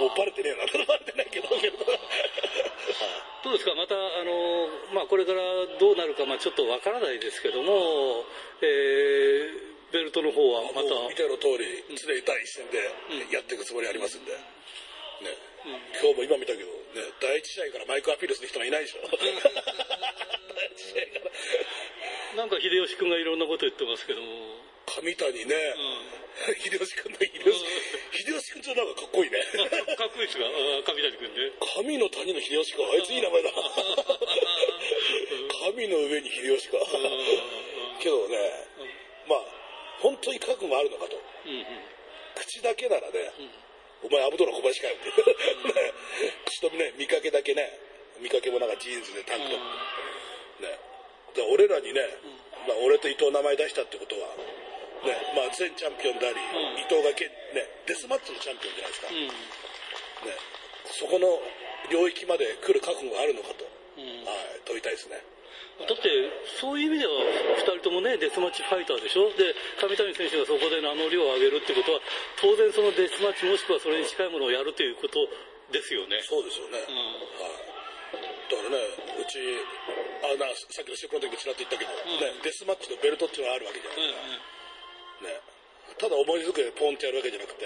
[0.03, 5.39] もうバレてねえな、バレてないけど、けどどうですか、また、あのまあ、これから
[5.79, 8.27] どうなるか、まあ、ちょっとわからないですけども、
[8.59, 11.63] えーベルトの方はまた、見ての通り、
[11.95, 12.91] 常に第一線で
[13.31, 14.31] やっていくつもりありますんで。
[14.35, 15.31] ね、
[16.03, 16.75] 今日も今見たけど、ね、
[17.21, 18.99] 第一試合からマイクアピールする人がいないでしょ。
[22.35, 25.55] なんか秀吉君がいろんなこと言ってますけども、上谷ね、
[26.63, 27.51] 秀吉君の秀吉、
[28.23, 29.43] 秀吉君ちょっとなんかかっこいいね。
[29.97, 31.51] かっこいいですが、あー上谷君ね。
[31.75, 32.83] 神の谷の秀吉か。
[32.87, 33.51] あいついい名前だ。
[35.65, 36.77] 神の上に秀吉か。
[37.99, 38.37] けどね、
[39.27, 39.43] まあ、
[39.99, 41.19] 本当に覚悟があるのかと。
[42.35, 43.31] 口だけならね、
[44.03, 45.09] お前アブドーラ小林かよって。
[45.09, 45.93] ね
[46.45, 47.79] 口とね、見かけだけね、
[48.19, 49.59] 見かけもなんかジーンズでタンクトッ
[50.57, 50.63] プ。
[50.63, 50.79] ね。
[51.35, 52.01] で俺らにね、
[52.67, 54.29] まあ俺と伊藤の名前出したってことは、
[55.05, 56.39] ね、まあ前チャンピオンであり、
[56.81, 59.11] 伊藤がけ、ね、デスマッチのチャンピオンじゃないですか。
[59.11, 60.33] ね、
[60.85, 61.27] そこの
[61.91, 65.21] 領域まで来る覚悟があるのかと、はい、問いたいですね。
[65.77, 66.09] だって、
[66.57, 67.13] そういう意味では、
[67.61, 69.29] 2人ともね、デスマッチファイターでしょ？
[69.37, 72.01] で、上谷選手がそこで名乗りを上げるってことは、
[72.41, 75.29] 当然そのデスマッチもしくはそれに近いものをやるということ
[75.69, 76.17] ですよね。
[76.25, 76.81] そうですよね。
[76.81, 76.89] はい。
[78.49, 78.81] だからね、
[79.21, 79.37] うち、
[80.25, 84.25] あなさっきのシュプロの時もちらっと言ったけど、ね、デスマッチのベルトっていうのがあるわけじゃないですか。
[84.33, 84.41] ね、
[85.97, 87.65] ただ思いづくでポンってやるわけじゃなくて、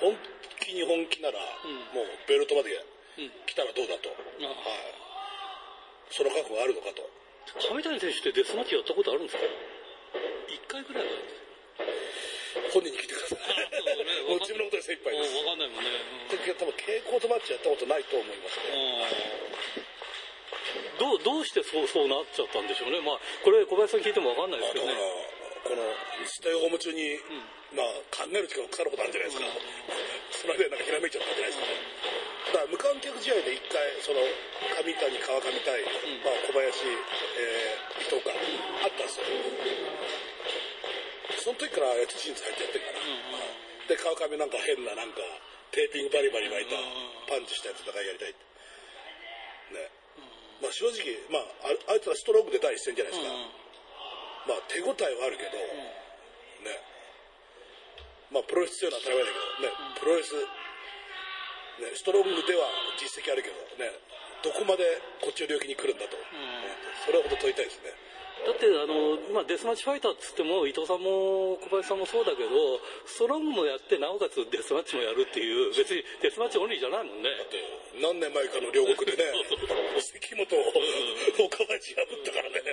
[0.00, 0.16] 本
[0.60, 1.38] 気に本気なら、
[1.92, 2.72] もうベルトまで
[3.46, 4.48] 来たらどうだと、はい、
[6.10, 7.04] その覚悟があるのかと。
[7.58, 11.10] 上谷選手ってデスマッチやったことあるんですか ?1 回ぐらいは
[12.72, 13.38] 本人に聞いてください。
[14.30, 15.34] もう自分のことで精一杯です。
[15.42, 15.90] わかんないもんね。
[16.30, 19.20] 多分蛍光とマッチやったことないと思いますね。
[20.98, 23.00] どう、どうしてそう、そうなっちゃったんでしょうね。
[23.00, 24.94] まあ、これ小林さん聞いてもわかんないですけどね。
[25.64, 25.82] この
[26.26, 27.18] ステイホーム中に、
[27.74, 29.46] まあ考える時間腐ることあるんじゃないですか。
[30.40, 31.76] その間なんかひらめいちゃったんじゃないですかね。
[32.50, 35.84] だから無観客試合で一回、その、上谷、川上対、
[36.24, 36.88] まあ小林、
[37.38, 39.26] えー、伊藤か、あったんですよ。
[41.40, 43.00] その時からやつシーンズ入ってやってるから。
[43.88, 45.18] で川上なんか変ななんか
[45.72, 46.76] テーピングバリバリ巻いた
[47.26, 48.38] パンチしたやつだからやりたいって。
[49.74, 49.90] ね。
[50.62, 53.32] まあ正直、まあ、ああいつらストロングで第一線じゃないですか、
[54.46, 56.80] まあ手応えはあるけど、ね。
[58.30, 59.98] まあプロレス強いのは当たり前だけどね。
[60.00, 60.34] プロレス
[61.80, 62.68] ね、ストロングでは
[63.00, 63.88] 実績あるけどね。
[64.44, 64.84] どこまで
[65.20, 66.24] こっちの領域に来るんだと、ね。
[67.04, 67.92] それは本当問いたいですね。
[68.40, 77.28] だってあの、まあ、デスマッチファイターっつっても伊藤さんも小林さんもそうだけどストロングもやってなおかつデスマッチもやるっていう別にデスマッチオンリーじゃないもんね。
[77.36, 77.60] だって
[78.00, 79.28] 何年前かの両国でね
[80.00, 82.64] 関本を岡林破ったからね、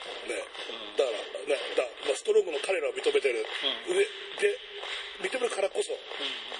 [0.00, 0.40] はいね
[0.96, 3.44] だからねだまあ、ストロングの彼らを認めてる、
[3.88, 4.00] 上
[4.40, 4.56] で
[5.20, 5.92] 認めるからこそ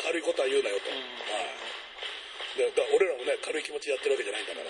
[0.05, 1.01] 軽いことは言うなよと、はい。
[2.59, 4.69] でだから俺らもね軽い気持ちでやってるわけじゃないんだから。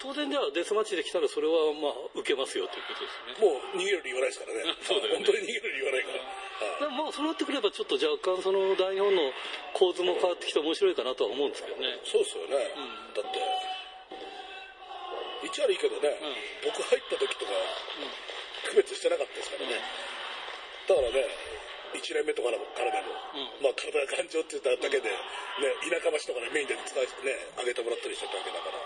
[0.00, 3.44] 当然じゃあデスマッチできたらそれはまあ受けますよということですね。
[3.44, 4.64] もう逃げる理由はないですからね。
[4.80, 5.28] そうだよね。
[5.28, 6.80] 本当に逃げる理由はないから、はい。
[6.80, 9.28] でもまあそうなってくればちょっと若干その大日本の
[9.76, 12.00] 構図も変わってきて面白いかなとは思うんですけどね。
[12.04, 12.64] そうですよね、
[13.12, 13.40] だって
[15.42, 16.12] 一割いいけどね、
[16.64, 17.52] 僕入った時とか、
[18.70, 19.80] 区別してなかったですからね、
[20.88, 21.24] だからね
[21.96, 23.14] 1年目とかからでも、
[23.62, 25.16] まあ体が頑丈って言っただけで、ね、
[25.90, 28.78] 田舎町とかでメインで使いね上げてもらったりしてたわけだから。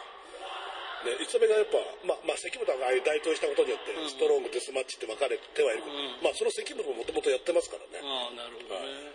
[1.05, 1.77] ね、一目がやっぱ、
[2.09, 8.01] まあ、まあ、関本がああいう台頭したことによって、ストロング、デスマッチって分かれてはいるけど、まあ、その関本ももともとやってますからね。
[8.01, 9.13] ああなるほどね。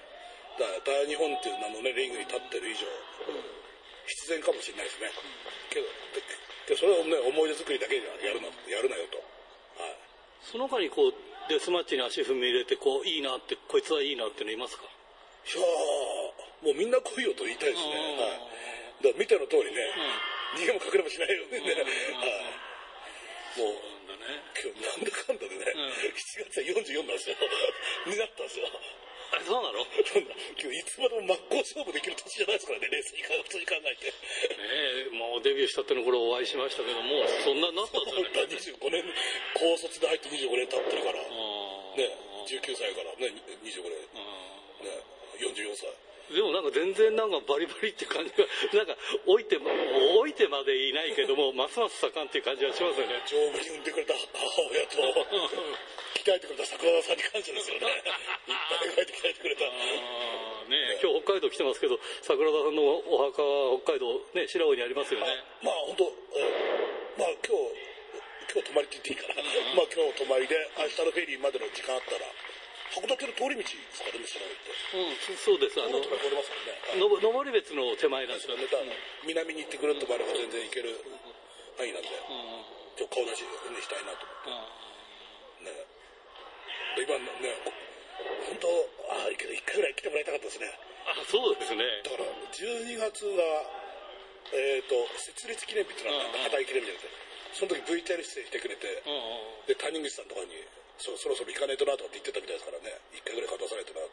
[0.61, 2.85] だから大日本っていう名のね、リングに立ってる以上、
[4.05, 5.09] 必然かもしれないですね。
[5.73, 5.89] けど、
[6.69, 9.17] ででそれをね、思い出作りだけじゃやるな、やるなよと。
[9.81, 9.97] はい。
[10.45, 11.13] その他にこう
[11.49, 14.85] デスマッチに足踏み入れてこういいなってこいつはいいなってのいますか？
[14.85, 14.87] い
[15.57, 17.89] やーもうみんな来いよと言いたいですね。
[18.21, 18.29] は
[19.01, 19.09] い。
[19.09, 19.81] だから見ての通りね、
[20.61, 21.73] 逃げも隠れもしないようにね。
[21.73, 21.85] はい。
[23.57, 27.35] もう、なんだね今日なんだかんだでね、7月は44なんですよ。
[28.05, 28.69] になったんですよ。
[29.29, 29.81] あそうなの？
[29.81, 29.85] い
[30.85, 34.13] つまでも真っ向勝負できる年じゃないですからね、レースに普通に考えて。
[35.09, 39.13] えもうデビューしたっての頃お会いしましたけどもうそんなになったんですよ本当は25年、
[39.53, 43.29] 高卒で入って25年経ってるから、ね、あ19歳からね、
[43.61, 43.93] 25年、
[44.89, 44.97] ね、
[45.37, 46.08] 44歳。
[46.29, 48.45] でもなんか全然なんかバリバリって感じが
[48.77, 49.71] なんか置いてま
[50.21, 54.97] 置いてまでいないけども ますます盛んっていう感じがしますよね丈夫に産んでくれた母親と、
[56.15, 57.87] 鍛えてくれた桜田さんに感謝ですよね。
[58.47, 59.65] いっぱい書いて鍛えてくれた。
[59.65, 65.25] ね今日北海道来てますけど桜田さんのお墓は北海道ね白尾にありますよね
[65.63, 66.03] まあ本当、
[66.35, 67.75] えーまあ今日、
[68.47, 69.43] 今日泊まりって言っていいかな。
[69.75, 72.23] まあ今日泊まりで、明日のフェリーまでの時間あったら、
[72.89, 74.73] 函館の通り道ですかね、知らないって。
[74.89, 77.21] うんそそうですあの通りますもんね。
[77.21, 78.65] 登別の手前なんですよね
[79.25, 80.97] 南に行ってくるともあれば全然行ける
[81.77, 82.09] 範囲なんで、
[82.97, 84.65] 今日顔出しにしたいなと思っ
[85.61, 85.69] て。
[85.69, 85.85] ね。
[86.97, 87.53] で今ね、
[88.49, 88.67] 本当、
[89.13, 90.67] ああ、けど一回ぐらい来てもらいたかったですね。
[91.09, 93.41] あそうですねだから、12月が、
[94.53, 99.03] えっ、と、設立記念日っていうのは、働き記念日じゃなくて、その時 VTR 出演してくれて、
[99.67, 100.51] で、谷口さんとかに、
[100.99, 104.11] そそろそろ行かないとなとかって言ってたみたいですからね、一回ぐらい勝たさないとなと。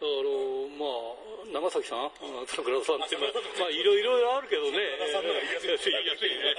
[0.00, 2.10] あのまあ長崎さん？
[2.48, 4.80] 桜田さんってまあまあいろいろあるけどね。
[4.80, 6.56] いやすい言いやすいね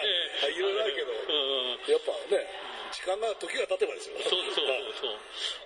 [0.53, 2.45] いろいろあるけど、うんやっぱね、
[2.93, 4.21] 時間が、時が経てばですよ。
[4.29, 5.17] そうそうはいそう。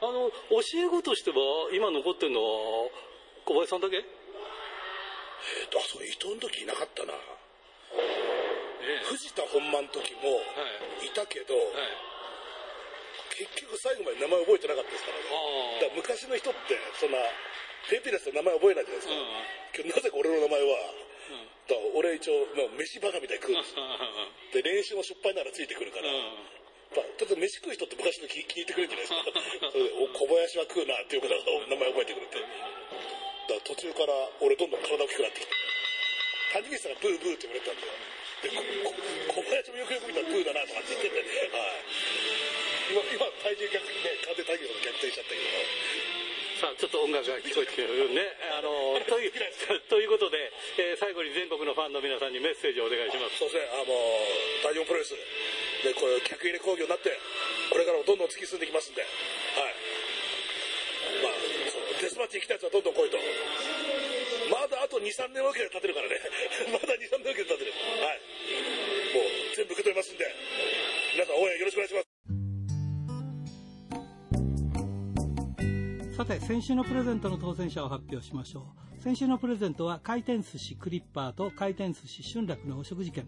[0.07, 0.31] あの
[0.63, 2.87] 教え子としては今残ってるのは
[3.43, 3.97] 小林さんだけ？
[3.99, 7.13] えっと、あ、そう、伊藤の時いなかったな。
[9.11, 10.41] 藤田本番の時もは
[11.03, 12.14] いたけど、はい
[13.35, 15.27] 結局最後まで名前覚えてなかったですからね。
[15.27, 17.19] あだから昔の人って、そんな、
[17.91, 19.13] ペンピレスの名前覚えないじゃないですか。
[19.75, 20.95] けどなぜか俺の名前は、
[21.67, 23.83] だから俺一応、まあ、飯バカみたいに食うんですよ。
[24.55, 29.67] で、練習もしょっぱいならついてくるから、やっぱちょっと飯食う人って昔の聞聞いてくれるじゃないですか。
[29.73, 32.39] それでお小林は食うなっていうことが名前覚えてくれて。
[32.39, 32.49] だか
[33.51, 35.53] ら途中から俺どんどん体大きくなってきて。
[36.55, 37.93] 谷口さんがブーブーって言われてたんだよ。
[38.45, 38.63] で、こ
[39.33, 42.04] こ小林もよくよく見たらブーだなとかって言ってて、はい。
[42.89, 46.05] 今、今体重逆ね、完全体重が逆転しちゃったけど。
[46.55, 49.31] さあちょっと音楽が聞こえてきてるねあのという
[49.91, 50.39] ということで、
[50.79, 53.91] えー最後に全国のファンの皆さんにメッセージをお願いしますそうですね、あの、
[54.63, 55.13] 大日本プロレス、
[55.83, 57.11] で、こう客入れ工業になって、
[57.69, 59.11] これからもどんどん突き進んでいきますんで、はい。
[61.21, 61.33] まあ、
[61.69, 63.17] そうデスマッチに来たやつはどんどん来いと。
[64.49, 66.21] まだあと2、3年わけで立てるからね。
[66.71, 67.73] まだ2、3年わけで立てる。
[67.99, 68.21] はい。
[69.13, 70.35] もう、全部受け取りますんで、
[71.13, 72.04] 皆さん応援よろしくお願いします。
[76.25, 79.03] さて先週のプレゼントの当選者を発表しましょう。
[79.03, 83.27] 先週のプレゼントは回転寿司クリッパーと回転寿司春楽のお食事券。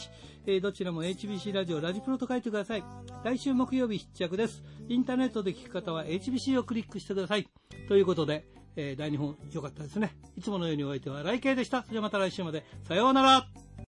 [0.46, 2.84] えーどちらも HBC ラジオラジプロと書いてください。
[3.26, 4.64] 来週木曜日必着です。
[4.88, 7.50] インターネットで聞く方は HBC をクリックしてください。
[7.90, 8.46] ということで、
[8.78, 10.16] えー大日本良かったですね。
[10.38, 11.82] いつものようにお相手は来慶でした。
[11.82, 12.64] それではまた来週まで。
[12.88, 13.46] さようなら